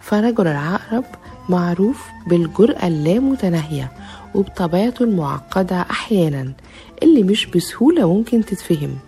فرجل 0.00 0.46
العقرب 0.46 1.04
معروف 1.48 2.06
بالجرأة 2.26 2.86
اللامتناهية 2.86 3.92
وبطبيعته 4.34 5.02
المعقدة 5.02 5.80
أحيانا 5.80 6.52
اللي 7.02 7.22
مش 7.22 7.46
بسهولة 7.46 8.14
ممكن 8.14 8.44
تتفهم. 8.44 8.98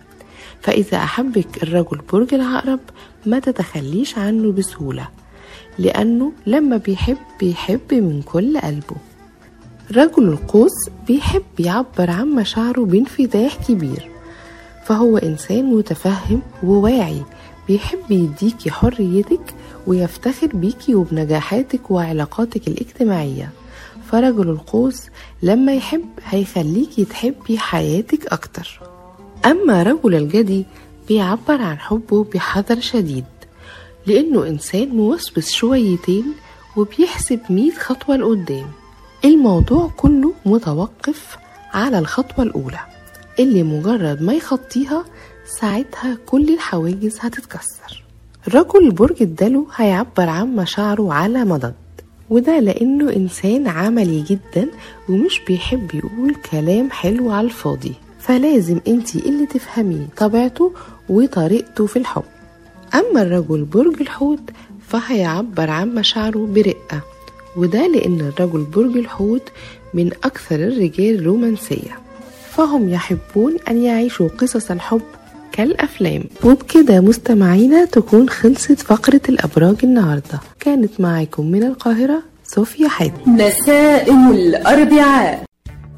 فإذا 0.61 0.97
أحبك 0.97 1.63
الرجل 1.63 2.01
برج 2.13 2.33
العقرب 2.33 2.79
ما 3.25 3.39
تتخليش 3.39 4.17
عنه 4.17 4.51
بسهولة 4.51 5.07
لأنه 5.79 6.31
لما 6.45 6.77
بيحب 6.77 7.17
بيحب 7.39 7.93
من 7.93 8.21
كل 8.21 8.57
قلبه. 8.57 8.95
رجل 9.91 10.23
القوس 10.23 10.89
بيحب 11.07 11.43
يعبر 11.59 12.11
عن 12.11 12.27
مشاعره 12.27 12.81
بانفتاح 12.81 13.55
كبير. 13.67 14.10
فهو 14.85 15.17
إنسان 15.17 15.65
متفهم 15.65 16.41
وواعي 16.63 17.21
بيحب 17.67 18.11
يديكي 18.11 18.71
حريتك 18.71 19.53
ويفتخر 19.87 20.47
بيكي 20.47 20.95
وبنجاحاتك 20.95 21.91
وعلاقاتك 21.91 22.67
الاجتماعية. 22.67 23.49
فرجل 24.11 24.49
القوس 24.49 25.01
لما 25.43 25.73
يحب 25.73 26.05
هيخليكي 26.25 27.05
تحبي 27.05 27.57
حياتك 27.57 28.27
أكتر. 28.33 28.81
أما 29.45 29.83
رجل 29.83 30.15
الجدي 30.15 30.65
بيعبر 31.07 31.61
عن 31.61 31.79
حبه 31.79 32.23
بحذر 32.23 32.79
شديد 32.79 33.25
لأنه 34.05 34.47
إنسان 34.47 34.87
موسوس 34.89 35.51
شويتين 35.51 36.25
وبيحسب 36.77 37.39
مية 37.49 37.71
خطوة 37.71 38.15
لقدام. 38.15 38.67
الموضوع 39.25 39.91
كله 39.97 40.33
متوقف 40.45 41.37
على 41.73 41.99
الخطوة 41.99 42.45
الأولى. 42.45 42.79
اللي 43.43 43.63
مجرد 43.63 44.21
ما 44.21 44.33
يخطيها 44.33 45.05
ساعتها 45.59 46.17
كل 46.25 46.53
الحواجز 46.53 47.17
هتتكسر. 47.19 48.03
رجل 48.55 48.91
برج 48.91 49.21
الدلو 49.21 49.67
هيعبر 49.75 50.29
عن 50.29 50.55
مشاعره 50.55 51.13
على 51.13 51.45
مضض 51.45 51.73
وده 52.29 52.59
لأنه 52.59 53.15
إنسان 53.15 53.67
عملي 53.67 54.21
جدا 54.21 54.67
ومش 55.09 55.41
بيحب 55.47 55.91
يقول 55.95 56.35
كلام 56.51 56.91
حلو 56.91 57.31
على 57.31 57.45
الفاضي. 57.47 57.93
فلازم 58.19 58.79
انتي 58.87 59.19
اللي 59.19 59.45
تفهمي 59.45 60.07
طبيعته 60.17 60.73
وطريقته 61.09 61.85
في 61.85 61.99
الحب. 61.99 62.23
أما 62.93 63.21
الرجل 63.21 63.63
برج 63.63 64.01
الحوت 64.01 64.39
فهيعبر 64.87 65.69
عن 65.69 65.95
مشاعره 65.95 66.47
برقة 66.55 67.01
وده 67.57 67.87
لأن 67.87 68.19
الرجل 68.21 68.63
برج 68.63 68.97
الحوت 68.97 69.43
من 69.93 70.07
أكثر 70.23 70.55
الرجال 70.55 71.25
رومانسية 71.25 71.99
فهم 72.57 72.89
يحبون 72.89 73.57
أن 73.69 73.83
يعيشوا 73.83 74.27
قصص 74.27 74.71
الحب 74.71 75.01
كالأفلام. 75.51 76.23
وبكده 76.43 77.01
مستمعينا 77.01 77.85
تكون 77.85 78.29
خلصت 78.29 78.79
فقرة 78.79 79.21
الأبراج 79.29 79.75
النهاردة. 79.83 80.39
كانت 80.59 81.01
معاكم 81.01 81.51
من 81.51 81.63
القاهرة 81.63 82.23
صوفيا 82.45 82.87
حاتم. 82.87 83.37
نسائم 83.37 84.31
الأربعاء. 84.31 85.50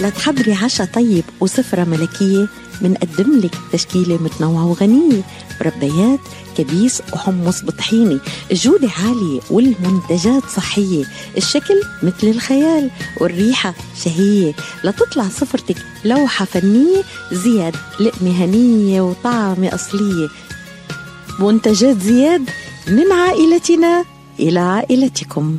لتحضري 0.00 0.52
عشاء 0.52 0.86
طيب 0.86 1.24
وسفرة 1.40 1.84
ملكية 1.84 2.48
منقدم 2.82 3.40
لك 3.40 3.54
تشكيلة 3.72 4.22
متنوعة 4.22 4.66
وغنية. 4.66 5.22
مربيات 5.60 6.20
كبيس 6.58 7.02
وحمص 7.12 7.62
بطحينة 7.62 8.20
الجودة 8.50 8.88
عالية 8.98 9.40
والمنتجات 9.50 10.42
صحية. 10.56 11.04
الشكل 11.36 11.82
مثل 12.02 12.26
الخيال 12.26 12.90
والريحة 13.20 13.74
شهية. 14.04 14.52
لتطلع 14.84 15.28
سفرتك 15.28 15.76
لوحة 16.04 16.44
فنية 16.44 17.02
زياد 17.32 17.76
لقمة 18.00 18.44
هنية 18.44 19.00
وطعمة 19.00 19.74
أصلية. 19.74 20.28
منتجات 21.38 22.00
زياد 22.00 22.50
من 22.88 23.12
عائلتنا 23.12 24.04
إلى 24.38 24.60
عائلتكم. 24.60 25.58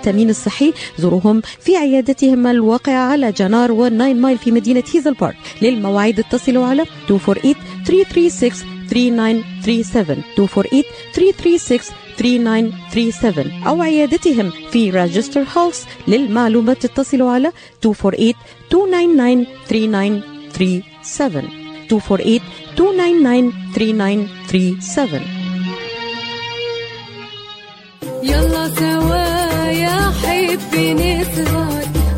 التأمين 0.01 0.29
الصحي 0.29 0.73
زوروهم 0.97 1.41
في 1.59 1.77
عيادتهم 1.77 2.47
الواقعة 2.47 3.11
على 3.11 3.31
John 3.31 3.63
R 3.63 3.71
وال 3.71 3.88
Nine 3.88 4.21
Mile 4.21 4.37
في 4.37 4.51
مدينة 4.51 4.83
هيزل 4.95 5.13
بارك 5.13 5.35
للمواعيد 5.61 6.19
اتصلوا 6.19 6.65
على 6.65 6.85
248 7.09 7.55
336 7.85 8.67
3937 8.89 10.23
248 10.37 10.83
336 11.13 11.95
3937 12.17 13.63
أو 13.67 13.81
عيادتهم 13.81 14.51
في 14.71 14.89
راجستر 14.89 15.43
هولس 15.57 15.85
للمعلومات 16.07 16.85
اتصلوا 16.85 17.31
على 17.31 17.51
248 17.85 18.33
299 18.71 20.21
3937 20.53 22.39
248 22.79 23.51
299 23.77 24.27
3937 24.53 25.21
يلا 28.23 28.67
سوا 28.69 29.50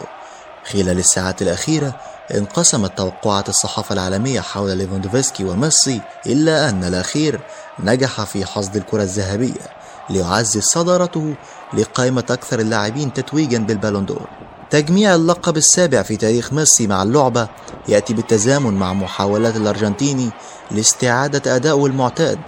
خلال 0.66 1.00
الساعات 1.00 1.42
الأخيرة 1.42 2.00
انقسمت 2.36 2.98
توقعات 2.98 3.50
الصحافة 3.50 3.94
العالمية 3.94 4.42
حول 4.42 4.78
ليفاندوفسكي 4.78 5.44
وميسي 5.44 6.02
إلا 6.26 6.70
أن 6.70 6.84
الأخير 6.84 7.40
نجح 7.80 8.24
في 8.24 8.46
حصد 8.46 8.76
الكرة 8.76 9.04
الذهبية. 9.04 9.85
ليعزز 10.10 10.62
صدارته 10.62 11.36
لقائمة 11.74 12.24
أكثر 12.30 12.60
اللاعبين 12.60 13.14
تتويجا 13.14 13.58
بالبالون 13.58 14.06
دور. 14.06 14.28
تجميع 14.70 15.16
اللقب 15.16 15.58
السابع 15.58 16.02
في 16.02 16.18
تاريخ 16.18 16.54
ميسي 16.54 16.88
مع 16.88 17.04
اللعبة 17.04 17.48
يأتي 17.88 18.14
بالتزامن 18.14 18.74
مع 18.74 18.94
محاولات 18.94 19.56
الأرجنتيني 19.56 20.30
لاستعادة 20.72 21.56
أدائه 21.56 21.86
المعتاد 21.86 22.40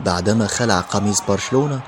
بعدما 0.00 0.46
خلع 0.46 0.80
قميص 0.80 1.22
برشلونة 1.28 1.80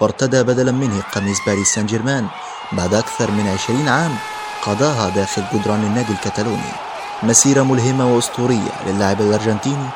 وارتدى 0.00 0.42
بدلا 0.42 0.72
منه 0.72 1.02
قميص 1.14 1.38
باريس 1.46 1.68
سان 1.68 1.86
جيرمان 1.86 2.26
بعد 2.72 2.94
أكثر 2.94 3.30
من 3.30 3.46
عشرين 3.48 3.88
عام 3.88 4.16
قضاها 4.66 5.08
داخل 5.08 5.42
جدران 5.54 5.82
النادي 5.82 6.12
الكتالوني. 6.12 6.72
مسيرة 7.22 7.62
ملهمة 7.62 8.14
وأسطورية 8.14 8.72
للاعب 8.86 9.20
الأرجنتيني 9.20 9.88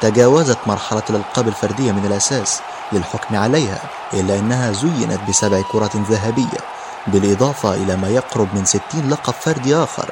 تجاوزت 0.00 0.58
مرحلة 0.66 1.02
الألقاب 1.10 1.48
الفردية 1.48 1.92
من 1.92 2.06
الأساس 2.06 2.60
للحكم 2.92 3.36
عليها 3.36 3.78
إلا 4.14 4.38
أنها 4.38 4.72
زينت 4.72 5.20
بسبع 5.28 5.62
كرات 5.72 5.96
ذهبية 5.96 6.58
بالإضافة 7.06 7.74
إلى 7.74 7.96
ما 7.96 8.08
يقرب 8.08 8.48
من 8.54 8.64
60 8.64 8.82
لقب 9.10 9.32
فردي 9.32 9.76
آخر. 9.76 10.10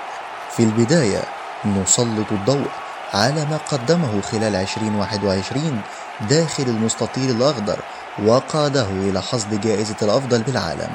في 0.56 0.62
البداية 0.62 1.22
نسلط 1.64 2.32
الضوء 2.32 2.66
على 3.14 3.44
ما 3.44 3.58
قدمه 3.70 4.20
خلال 4.20 4.54
2021 4.56 5.80
داخل 6.20 6.62
المستطيل 6.62 7.30
الأخضر 7.30 7.78
وقاده 8.24 8.86
إلى 8.90 9.22
حصد 9.22 9.60
جائزة 9.60 9.96
الأفضل 10.02 10.42
بالعالم. 10.42 10.90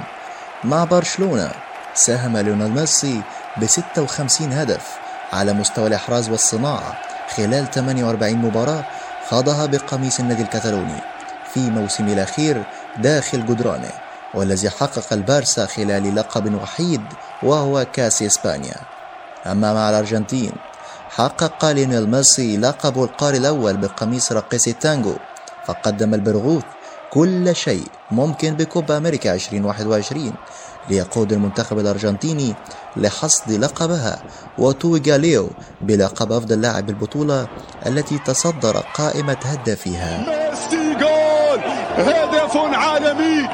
مع 0.63 0.83
برشلونة 0.83 1.51
ساهم 1.93 2.37
ليونيل 2.37 2.71
ميسي 2.71 3.21
ب 3.57 3.65
56 3.65 4.53
هدف 4.53 4.87
على 5.33 5.53
مستوى 5.53 5.87
الإحراز 5.87 6.29
والصناعة. 6.29 6.97
خلال 7.35 7.71
48 7.71 8.37
مباراة 8.37 8.83
خاضها 9.29 9.65
بقميص 9.65 10.19
النادي 10.19 10.41
الكتالوني. 10.41 11.10
في 11.53 11.59
موسمه 11.59 12.13
الأخير 12.13 12.63
داخل 12.97 13.45
جدرانه 13.45 13.91
والذي 14.33 14.69
حقق 14.69 15.13
البارسا 15.13 15.65
خلال 15.65 16.15
لقب 16.15 16.53
وحيد 16.53 17.01
وهو 17.43 17.85
كاس 17.93 18.21
إسبانيا. 18.21 18.75
أما 19.45 19.73
مع 19.73 19.89
الأرجنتين 19.89 20.51
حقق 21.09 21.65
ليونيل 21.65 22.09
ميسي 22.09 22.57
لقب 22.57 23.03
القاري 23.03 23.37
الأول 23.37 23.77
بقميص 23.77 24.31
راقصي 24.31 24.71
التانجو 24.71 25.15
فقدم 25.65 26.13
البرغوث 26.13 26.63
كل 27.11 27.55
شيء 27.55 27.87
ممكن 28.11 28.55
بكوبا 28.55 28.97
أمريكا 28.97 29.33
2021 29.33 30.33
ليقود 30.89 31.33
المنتخب 31.33 31.79
الأرجنتيني 31.79 32.55
لحصد 32.95 33.51
لقبها 33.51 34.23
وتوج 34.57 35.09
ليو 35.09 35.49
بلقب 35.81 36.31
أفضل 36.31 36.61
لاعب 36.61 36.89
البطولة 36.89 37.47
التي 37.85 38.19
تصدر 38.25 38.77
قائمة 38.77 39.37
هدافيها 39.43 40.25
هدف 41.97 42.57
عالمي 42.57 43.49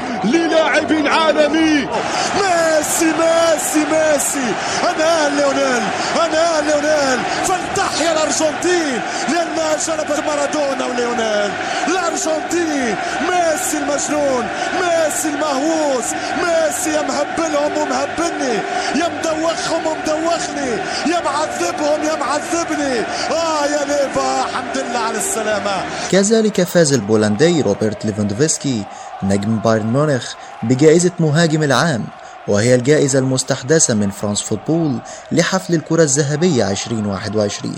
للاعب 0.68 1.08
عالمي. 1.08 1.88
ميسي 2.36 3.06
ميسي 3.06 3.86
ميسي. 3.92 4.54
أنا 4.90 5.30
ليونيل 5.36 5.84
أنا 6.16 6.62
ليونيل. 6.62 7.20
فلتحيا 7.48 8.12
الأرجنتين. 8.12 9.02
لأن 9.30 9.80
شربت 9.88 10.20
مارادونا 10.28 10.86
وليونيل. 10.86 11.52
الأرجنتين 11.88 12.96
ميسي 13.30 13.78
المجنون 13.78 14.48
ميسي 14.82 15.30
المهووس 15.30 16.06
ميسي 16.38 16.90
يا 16.90 17.02
مهبلهم 17.02 17.78
ومهبلني. 17.78 18.56
يا 18.96 19.08
مدوخهم 19.08 19.88
ومدوخني. 19.88 20.72
يا 21.06 21.22
معذبهم 21.26 22.04
يا 22.04 22.16
معذبني 22.16 23.00
آه 23.32 23.66
يا 23.66 23.86
ليفا 23.86 24.46
الحمد 24.46 24.78
لله 24.78 25.00
على 25.00 25.18
السلامة. 25.18 25.84
كذلك 26.12 26.64
فاز 26.64 26.94
البولندي 26.94 27.62
روبرت 27.62 28.06
ليفاندوفسكي 28.06 28.84
نجم 29.24 29.60
بايرن 29.60 29.94
ميونخ 29.94 30.34
بجائزة 30.64 31.12
مهاجم 31.20 31.64
العام 31.64 32.06
وهي 32.48 32.76
الجائزة 32.76 33.20
المستحدثة 33.20 33.94
من 33.94 34.10
فرانس 34.10 34.42
فوتبول 34.42 35.00
لحفل 35.32 35.74
الكرة 35.74 36.04
الذهبية 36.04 36.72
2021 36.72 37.76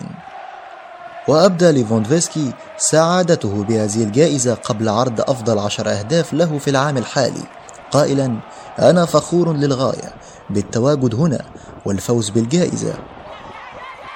وأبدى 1.28 1.72
ليفاندوفسكي 1.72 2.52
سعادته 2.78 3.64
بهذه 3.64 4.04
الجائزة 4.04 4.54
قبل 4.54 4.90
عرض 4.90 5.22
أفضل 5.22 5.60
عشر 5.60 5.90
أهداف 5.90 6.34
له 6.34 6.58
في 6.58 6.70
العام 6.70 6.98
الحالي. 6.98 7.44
قائلا 7.92 8.40
أنا 8.80 9.06
فخور 9.06 9.54
للغاية. 9.54 10.14
بالتواجد 10.50 11.16
هنا 11.16 11.42
والفوز 11.86 12.30
بالجائزة. 12.30 12.94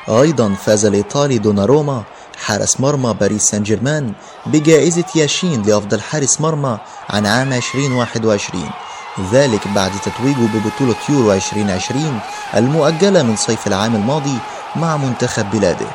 أيضا 0.09 0.53
فاز 0.53 0.85
الإيطالي 0.85 1.37
دوناروما 1.37 2.03
حارس 2.37 2.79
مرمى 2.79 3.13
باريس 3.13 3.43
سان 3.43 3.63
جيرمان 3.63 4.13
بجائزة 4.45 5.05
ياشين 5.15 5.61
لأفضل 5.61 6.01
حارس 6.01 6.41
مرمى 6.41 6.77
عن 7.09 7.25
عام 7.25 7.53
2021 7.53 8.69
ذلك 9.31 9.67
بعد 9.67 9.91
تتويجه 10.05 10.47
ببطولة 10.53 10.95
يورو 11.09 11.33
2020 11.33 12.19
المؤجلة 12.55 13.23
من 13.23 13.35
صيف 13.35 13.67
العام 13.67 13.95
الماضي 13.95 14.37
مع 14.75 14.97
منتخب 14.97 15.51
بلاده. 15.51 15.87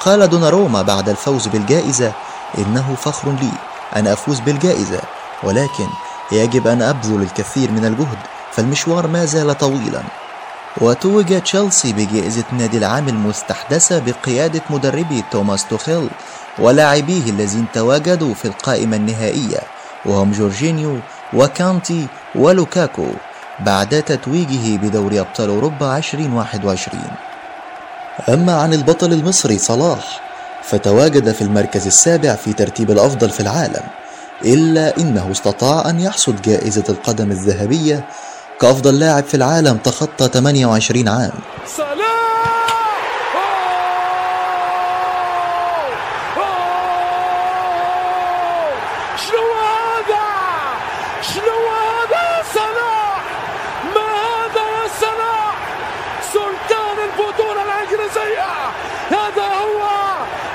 قال 0.00 0.28
دوناروما 0.28 0.82
بعد 0.82 1.08
الفوز 1.08 1.48
بالجائزة 1.48 2.12
إنه 2.58 2.94
فخر 2.94 3.32
لي 3.32 3.50
أن 3.96 4.06
أفوز 4.06 4.40
بالجائزة 4.40 5.00
ولكن 5.42 5.86
يجب 6.32 6.66
أن 6.66 6.82
أبذل 6.82 7.22
الكثير 7.22 7.70
من 7.70 7.84
الجهد 7.84 8.18
فالمشوار 8.52 9.06
ما 9.06 9.24
زال 9.24 9.58
طويلا. 9.58 10.02
وتوج 10.80 11.42
تشيلسي 11.42 11.92
بجائزة 11.92 12.44
نادي 12.52 12.78
العام 12.78 13.08
المستحدثة 13.08 13.98
بقيادة 13.98 14.60
مدربه 14.70 15.22
توماس 15.30 15.66
توخيل 15.66 16.08
ولاعبيه 16.58 17.30
الذين 17.30 17.66
تواجدوا 17.72 18.34
في 18.34 18.44
القائمة 18.44 18.96
النهائية 18.96 19.58
وهم 20.04 20.32
جورجينيو 20.32 20.98
وكانتي 21.32 22.06
ولوكاكو 22.34 23.06
بعد 23.60 24.02
تتويجه 24.02 24.76
بدوري 24.76 25.20
أبطال 25.20 25.48
أوروبا 25.48 25.96
2021 25.96 27.02
أما 28.28 28.52
عن 28.52 28.74
البطل 28.74 29.12
المصري 29.12 29.58
صلاح 29.58 30.20
فتواجد 30.62 31.32
في 31.32 31.42
المركز 31.42 31.86
السابع 31.86 32.34
في 32.34 32.52
ترتيب 32.52 32.90
الأفضل 32.90 33.30
في 33.30 33.40
العالم 33.40 33.82
إلا 34.44 34.96
إنه 34.96 35.30
استطاع 35.30 35.90
أن 35.90 36.00
يحصد 36.00 36.42
جائزة 36.42 36.84
القدم 36.88 37.30
الذهبية 37.30 38.04
كأفضل 38.60 38.98
لاعب 38.98 39.24
في 39.24 39.34
العالم 39.34 39.76
تخطى 39.76 40.28
28 40.28 41.08
عام 41.08 41.32
شنو 49.16 49.52
هذا 49.64 50.24
شنو 51.22 51.58
هذا 51.68 52.20
يا 52.36 52.42
صلاح 52.54 53.22
ما 53.94 54.06
هذا 54.26 54.62
يا 54.76 54.88
صلاح 55.00 55.56
سلطان 56.32 56.98
البطولة 57.08 57.62
الإنجليزية 57.62 58.50
هذا 59.10 59.46
هو 59.62 59.82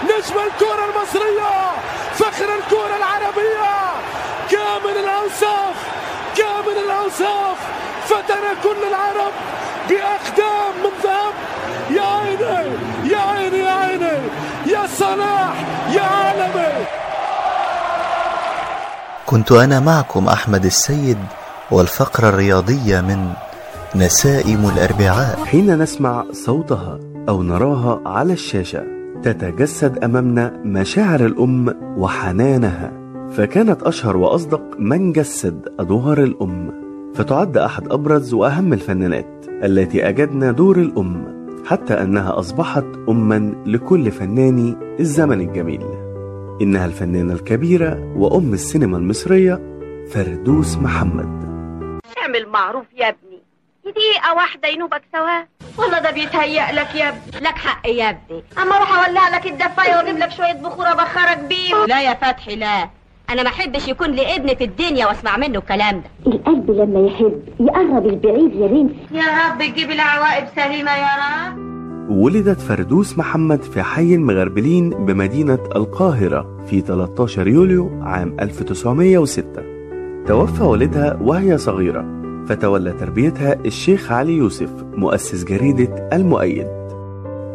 نجم 0.04 0.40
الكرة 0.40 0.86
المصرية 0.86 1.52
فخر 2.16 2.56
الكرة 2.56 2.96
العربية 2.98 3.74
كامل 4.52 4.98
الأوصاف 4.98 5.76
كامل 6.38 6.78
الأوصاف 6.86 7.58
فتن 8.10 8.44
كل 8.64 8.88
العرب 8.88 9.34
بأقدام 9.90 10.74
من 10.84 10.90
ذهب 11.04 11.34
يا 11.90 12.02
عيني 12.02 12.70
يا 13.12 13.18
عيني 13.18 13.60
يا 13.60 13.72
عيني 13.72 14.18
يا 14.66 14.83
صلاح 15.00 15.56
يا 15.96 16.02
عالمي! 16.02 16.86
كنت 19.26 19.52
أنا 19.52 19.80
معكم 19.80 20.28
أحمد 20.28 20.66
السيد 20.66 21.18
والفقرة 21.72 22.30
الرياضية 22.30 23.02
من 23.02 23.34
نسائم 23.96 24.70
الأربعاء. 24.76 25.40
حين 25.46 25.78
نسمع 25.80 26.26
صوتها 26.32 27.00
أو 27.30 27.44
نراها 27.44 28.02
على 28.06 28.34
الشاشة 28.34 28.84
تتجسد 29.24 30.04
أمامنا 30.04 30.54
مشاعر 30.66 31.26
الأم 31.26 31.76
وحنانها 31.98 32.92
فكانت 33.38 33.84
أشهر 33.84 34.18
وأصدق 34.18 34.62
من 34.80 35.12
جسد 35.12 35.70
أدوار 35.80 36.24
الأم 36.24 36.72
فتعد 37.16 37.58
أحد 37.58 37.92
أبرز 37.92 38.34
وأهم 38.34 38.74
الفنانات 38.74 39.46
التي 39.64 40.10
أجدنا 40.10 40.52
دور 40.52 40.78
الأم. 40.78 41.43
حتى 41.66 41.94
أنها 41.94 42.40
أصبحت 42.40 42.86
أما 43.10 43.56
لكل 43.66 44.12
فناني 44.12 44.78
الزمن 45.00 45.42
الجميل. 45.42 45.84
إنها 46.62 46.86
الفنانة 46.86 47.34
الكبيرة 47.34 48.14
وأم 48.18 48.54
السينما 48.54 48.98
المصرية 48.98 49.80
فردوس 50.12 50.78
محمد. 50.78 51.44
اعمل 52.18 52.48
معروف 52.50 52.86
يا 52.96 53.10
ابني. 53.10 53.40
دقيقة 53.86 54.36
واحدة 54.36 54.68
ينوبك 54.68 55.02
سوا. 55.16 55.44
والله 55.78 56.00
ده 56.00 56.12
بيتهيأ 56.12 56.72
لك 56.72 56.96
يا 56.96 57.10
ابني. 57.10 57.42
لك 57.42 57.56
حق 57.58 57.88
يا 57.88 58.10
ابني. 58.10 58.44
أما 58.62 58.76
أروح 58.78 59.06
أولع 59.06 59.30
لك 59.30 59.48
الدفاية 59.48 59.96
وأجيب 59.98 60.18
لك 60.18 60.32
شوية 60.32 60.54
بخور 60.54 60.92
ابخرك 60.92 61.40
بيهم 61.40 61.86
لا 61.88 62.02
يا 62.02 62.14
فتحي 62.14 62.56
لا. 62.56 62.90
أنا 63.34 63.44
ما 63.44 63.50
أحبش 63.50 63.88
يكون 63.88 64.12
لي 64.12 64.36
ابن 64.36 64.56
في 64.56 64.64
الدنيا 64.64 65.06
وأسمع 65.08 65.38
منه 65.38 65.60
الكلام 65.60 66.02
ده. 66.02 66.32
القلب 66.34 66.72
لما 66.72 67.00
يحب 67.00 67.40
يقرب 67.60 68.06
البعيد 68.06 68.56
يا 68.56 68.68
بنت 68.68 68.92
يا 69.12 69.22
رب 69.22 69.60
تجيب 69.74 69.92
العواقب 69.92 70.48
سليمة 70.56 70.92
يا 70.92 71.08
رب. 71.18 71.58
ولدت 72.10 72.62
فردوس 72.62 73.18
محمد 73.18 73.62
في 73.62 73.84
حي 73.84 74.16
المغربلين 74.16 74.90
بمدينة 74.90 75.60
القاهرة 75.76 76.66
في 76.66 76.82
13 76.82 77.48
يوليو 77.48 77.90
عام 78.02 78.38
1906 78.42 79.46
توفى 80.28 80.64
والدها 80.64 81.18
وهي 81.22 81.58
صغيرة 81.58 82.06
فتولى 82.48 82.92
تربيتها 82.92 83.54
الشيخ 83.66 84.12
علي 84.12 84.34
يوسف 84.34 84.70
مؤسس 84.96 85.44
جريدة 85.44 86.10
المؤيد. 86.14 86.68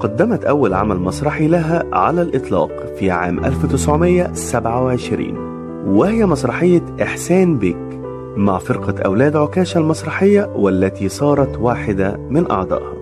قدمت 0.00 0.44
أول 0.44 0.74
عمل 0.74 0.96
مسرحي 0.98 1.48
لها 1.48 1.84
على 1.92 2.22
الإطلاق 2.22 2.94
في 2.98 3.10
عام 3.10 3.44
1927 3.44 5.48
وهي 5.88 6.26
مسرحية 6.26 6.82
إحسان 7.02 7.58
بيك 7.58 8.00
مع 8.36 8.58
فرقة 8.58 9.02
أولاد 9.02 9.36
عكاشة 9.36 9.78
المسرحية 9.78 10.52
والتي 10.56 11.08
صارت 11.08 11.58
واحدة 11.58 12.16
من 12.16 12.50
أعضائها. 12.50 12.94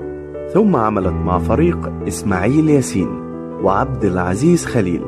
ثم 0.55 0.77
عملت 0.77 1.13
مع 1.13 1.39
فريق 1.39 1.93
إسماعيل 2.09 2.71
ياسين 2.71 3.09
وعبد 3.63 4.05
العزيز 4.05 4.67
خليل 4.67 5.03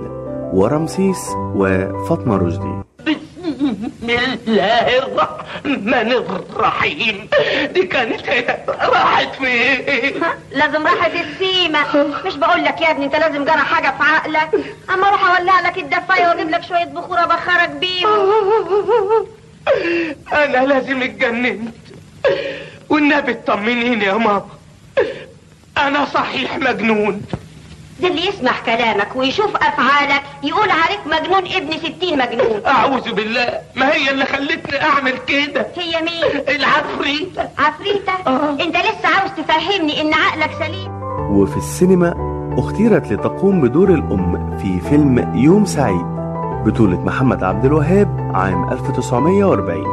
ورمسيس 0.52 1.30
وفاطمة 1.36 2.36
رشدي. 2.36 2.87
بسم 4.08 4.40
الله 4.48 4.98
الرحمن 4.98 6.12
الرحيم. 6.12 7.28
دي 7.74 7.82
كانت 7.82 8.20
راحت 8.80 9.34
فين 9.34 10.22
لازم 10.52 10.86
راحت 10.86 11.10
السيمة 11.14 11.80
مش 12.26 12.36
بقول 12.36 12.64
لك 12.64 12.80
يا 12.80 12.90
ابني 12.90 13.04
انت 13.04 13.16
لازم 13.16 13.44
جرى 13.44 13.58
حاجة 13.58 13.88
في 13.88 14.02
عقلك. 14.02 14.50
اما 14.90 15.08
أروح 15.08 15.38
اولع 15.38 15.60
لك 15.60 15.78
الدفاية 15.78 16.28
واجيب 16.28 16.50
لك 16.50 16.64
شوية 16.64 16.84
بخور 16.84 17.22
ابخرك 17.22 17.68
بيهم. 17.70 19.26
أنا 20.32 20.66
لازم 20.66 21.02
اتجننت. 21.02 21.74
والنبي 22.88 23.32
اطمنيني 23.32 24.04
يا 24.04 24.12
ماما. 24.12 24.48
أنا 25.78 26.04
صحيح 26.04 26.58
مجنون. 26.58 27.22
ده 28.02 28.08
اللي 28.08 28.26
يسمع 28.28 28.52
كلامك 28.66 29.16
ويشوف 29.16 29.56
أفعالك. 29.56 30.22
يقول 30.42 30.68
عليك 30.70 31.00
مجنون 31.06 31.42
ابن 31.56 31.78
ستين 31.78 32.18
مجنون. 32.18 32.66
أعوذ 32.66 33.12
بالله. 33.14 33.48
ما 33.76 33.94
هي 33.94 34.10
اللي 34.10 34.24
خلتني 34.24 34.82
أعمل 34.82 35.12
كده؟ 35.26 35.66
هي 35.76 36.02
مين؟ 36.02 36.42
العفريتة. 36.56 37.48
عفريتة؟ 37.58 38.12
أنت 38.64 38.76
لسه 38.76 39.08
عاوز 39.18 39.30
تفهمني 39.36 40.00
إن 40.00 40.14
عقلك 40.14 40.50
سليم؟ 40.58 40.92
وفي 41.30 41.56
السينما 41.56 42.14
أختيرت 42.58 43.12
لتقوم 43.12 43.60
بدور 43.60 43.88
الأم 43.88 44.58
في 44.58 44.80
فيلم 44.88 45.32
يوم 45.34 45.64
سعيد 45.64 46.06
بطولة 46.66 47.00
محمد 47.00 47.44
عبد 47.44 47.64
الوهاب 47.64 48.30
عام 48.34 48.72
1940 48.72 49.84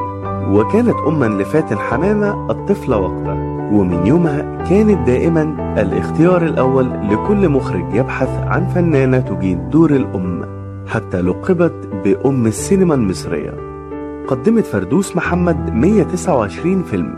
وكانت 0.55 0.95
أما 1.07 1.25
لفاتن 1.25 1.77
حمامة 1.77 2.51
الطفلة 2.51 2.97
وقتها. 2.97 3.44
ومن 3.71 4.05
يومها 4.05 4.63
كانت 4.69 5.07
دائما 5.07 5.75
الاختيار 5.81 6.45
الأول 6.45 6.89
لكل 7.09 7.49
مخرج 7.49 7.93
يبحث 7.93 8.29
عن 8.47 8.65
فنانة 8.65 9.19
تجيد 9.19 9.69
دور 9.69 9.91
الأم 9.91 10.45
حتى 10.87 11.21
لقبت 11.21 11.89
بأم 12.05 12.45
السينما 12.45 12.95
المصرية. 12.95 13.53
قدمت 14.27 14.65
فردوس 14.65 15.15
محمد 15.15 15.73
129 15.73 16.83
فيلم 16.83 17.15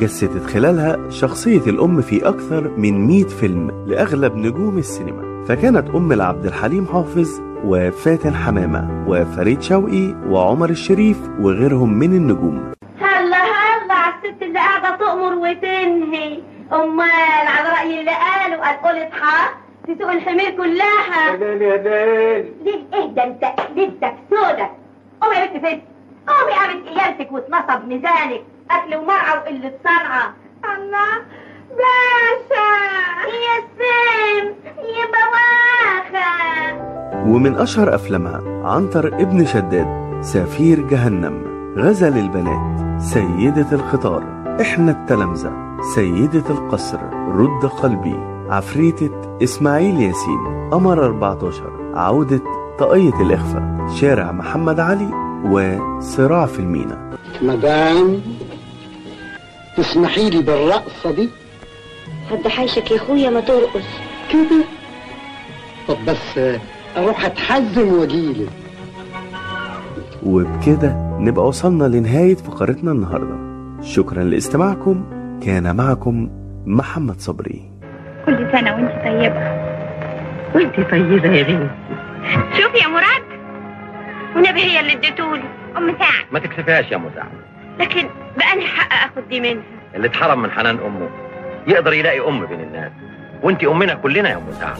جسدت 0.00 0.44
خلالها 0.44 1.10
شخصية 1.10 1.62
الأم 1.66 2.00
في 2.00 2.28
أكثر 2.28 2.70
من 2.76 3.06
100 3.06 3.24
فيلم 3.24 3.70
لأغلب 3.86 4.36
نجوم 4.36 4.78
السينما. 4.78 5.44
فكانت 5.48 5.90
أم 5.90 6.12
لعبد 6.12 6.46
الحليم 6.46 6.86
حافظ 6.86 7.40
وفاتن 7.64 8.34
حمامة 8.34 9.04
وفريد 9.08 9.62
شوقي 9.62 10.14
وعمر 10.28 10.70
الشريف 10.70 11.18
وغيرهم 11.40 11.92
من 11.92 12.12
النجوم 12.12 12.72
هلا 12.98 13.36
هلا 13.36 13.94
على 13.94 14.14
الست 14.14 14.42
اللي 14.42 14.58
قاعدة 14.58 14.96
تأمر 14.96 15.25
وتنهي. 15.36 16.42
أمال 16.72 17.46
على 17.46 17.68
رأي 17.68 18.00
اللي 18.00 18.10
قالوا 18.10 18.64
قال 18.64 18.76
قولت 18.82 19.12
حق 19.12 19.54
تسوق 19.88 20.10
الحمير 20.10 20.50
كلها. 20.50 21.36
ليل 21.36 21.62
يا 21.62 21.76
ليل 21.76 22.52
ليه؟ 22.64 22.98
اهدى 22.98 23.22
أنت؟ 23.22 23.44
ليلتك 23.76 24.14
سودة. 24.30 24.70
قومي 25.20 25.36
يا 25.36 25.46
بنت 25.46 25.66
فين 25.66 25.82
قومي 26.28 26.52
قامت 26.52 26.88
قيامتك 26.88 27.32
واتنصب 27.32 27.88
ميزانك. 27.88 28.42
أكل 28.70 28.96
ومرعى 28.96 29.38
وقلة 29.38 29.72
صنعة. 29.84 30.34
الله 30.64 31.12
باشا. 31.78 32.68
يا 33.26 33.56
سم 33.78 34.46
يا 34.78 35.06
بواخة 35.14 36.26
ومن 37.26 37.56
أشهر 37.56 37.94
أفلامها 37.94 38.42
عنتر 38.64 39.06
ابن 39.06 39.46
شداد 39.46 40.18
سفير 40.20 40.80
جهنم 40.80 41.56
غزل 41.78 42.18
البنات 42.18 43.00
سيدة 43.00 43.72
الخطار. 43.72 44.35
إحنا 44.60 44.90
التلامذة 44.90 45.52
سيدة 45.94 46.50
القصر. 46.50 46.98
رد 47.28 47.66
قلبي. 47.66 48.16
عفريتة 48.48 49.38
إسماعيل 49.42 50.00
ياسين. 50.00 50.70
قمر 50.70 51.04
14 51.04 51.92
عودة 51.94 52.40
طاقية 52.78 53.20
الإخفاء. 53.22 53.86
شارع 53.94 54.32
محمد 54.32 54.80
علي 54.80 55.10
وصراع 55.44 56.46
في 56.46 56.58
المينا. 56.58 57.18
مدام 57.42 58.20
تسمحي 59.76 60.30
لي 60.30 60.42
بالرقصة 60.42 61.10
دي؟ 61.10 61.28
حد 62.30 62.48
حيشك 62.48 62.90
يا 62.90 62.96
أخويا 62.96 63.30
ما 63.30 63.40
ترقص. 63.40 63.84
كده؟ 64.32 64.64
طب 65.88 65.96
بس 66.08 66.40
أروح 66.96 67.24
أتحزم 67.24 67.88
وأجيلك. 67.92 68.48
وبكده 70.26 71.16
نبقى 71.18 71.46
وصلنا 71.46 71.84
لنهاية 71.84 72.34
فقرتنا 72.34 72.92
النهاردة. 72.92 73.45
شكرا 73.86 74.24
لاستماعكم. 74.24 75.04
كان 75.46 75.76
معكم 75.76 76.30
محمد 76.66 77.20
صبري. 77.20 77.70
كل 78.26 78.48
سنة 78.52 78.74
وأنت 78.74 79.04
طيبة. 79.04 79.66
وأنت 80.54 80.90
طيبة 80.90 81.36
يا 81.36 81.42
بنتي 81.42 81.70
شوف 82.62 82.74
يا 82.82 82.88
مراد 82.88 83.22
ونبي 84.36 84.62
هي 84.62 84.80
اللي 84.80 84.92
اديتولي 84.92 85.42
أم 85.76 85.98
سعد. 85.98 86.24
ما 86.32 86.38
تكسفهاش 86.38 86.92
يا 86.92 86.96
مساعد 86.96 87.28
لكن 87.80 88.08
بأني 88.38 88.66
حق 88.66 88.92
اخد 88.92 89.28
دي 89.28 89.40
منها؟ 89.40 89.62
اللي 89.94 90.06
اتحرم 90.06 90.42
من 90.42 90.50
حنان 90.50 90.78
أمه 90.78 91.08
يقدر 91.66 91.92
يلاقي 91.92 92.28
أم 92.28 92.46
بين 92.46 92.60
الناس. 92.60 92.92
وأنت 93.42 93.64
أمنا 93.64 93.94
كلنا 93.94 94.30
يا 94.30 94.40
مساعد 94.50 94.78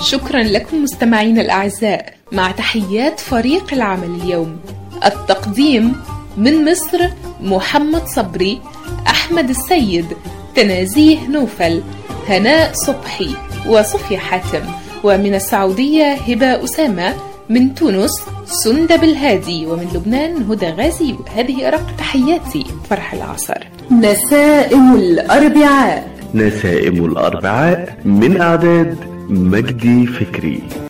شكرا 0.00 0.42
لكم 0.42 0.82
مستمعينا 0.82 1.40
الأعزاء. 1.40 2.14
مع 2.32 2.50
تحيات 2.50 3.20
فريق 3.20 3.74
العمل 3.74 4.20
اليوم 4.22 4.60
التقديم 5.06 5.96
من 6.40 6.70
مصر 6.70 6.98
محمد 7.40 8.06
صبري 8.06 8.60
أحمد 9.06 9.48
السيد 9.48 10.06
تنازيه 10.54 11.28
نوفل 11.28 11.82
هناء 12.28 12.72
صبحي 12.72 13.30
وصفية 13.66 14.18
حاتم. 14.18 14.64
ومن 15.04 15.34
السعودية 15.34 16.12
هبة 16.12 16.64
أسامة 16.64 17.14
من 17.48 17.74
تونس 17.74 18.10
سندب 18.46 19.04
الهادي. 19.04 19.66
ومن 19.66 19.88
لبنان 19.94 20.42
هدى 20.50 20.66
غازي. 20.66 21.14
هذه 21.36 21.68
أرق 21.68 21.96
تحياتي 21.98 22.66
فرح 22.90 23.12
العصر. 23.12 23.58
نسائم 23.90 24.94
الأربعاء. 24.96 26.10
نسائم 26.34 27.04
الأربعاء 27.04 27.96
من 28.04 28.40
أعداد 28.40 28.96
مجدي 29.28 30.06
فكري. 30.06 30.62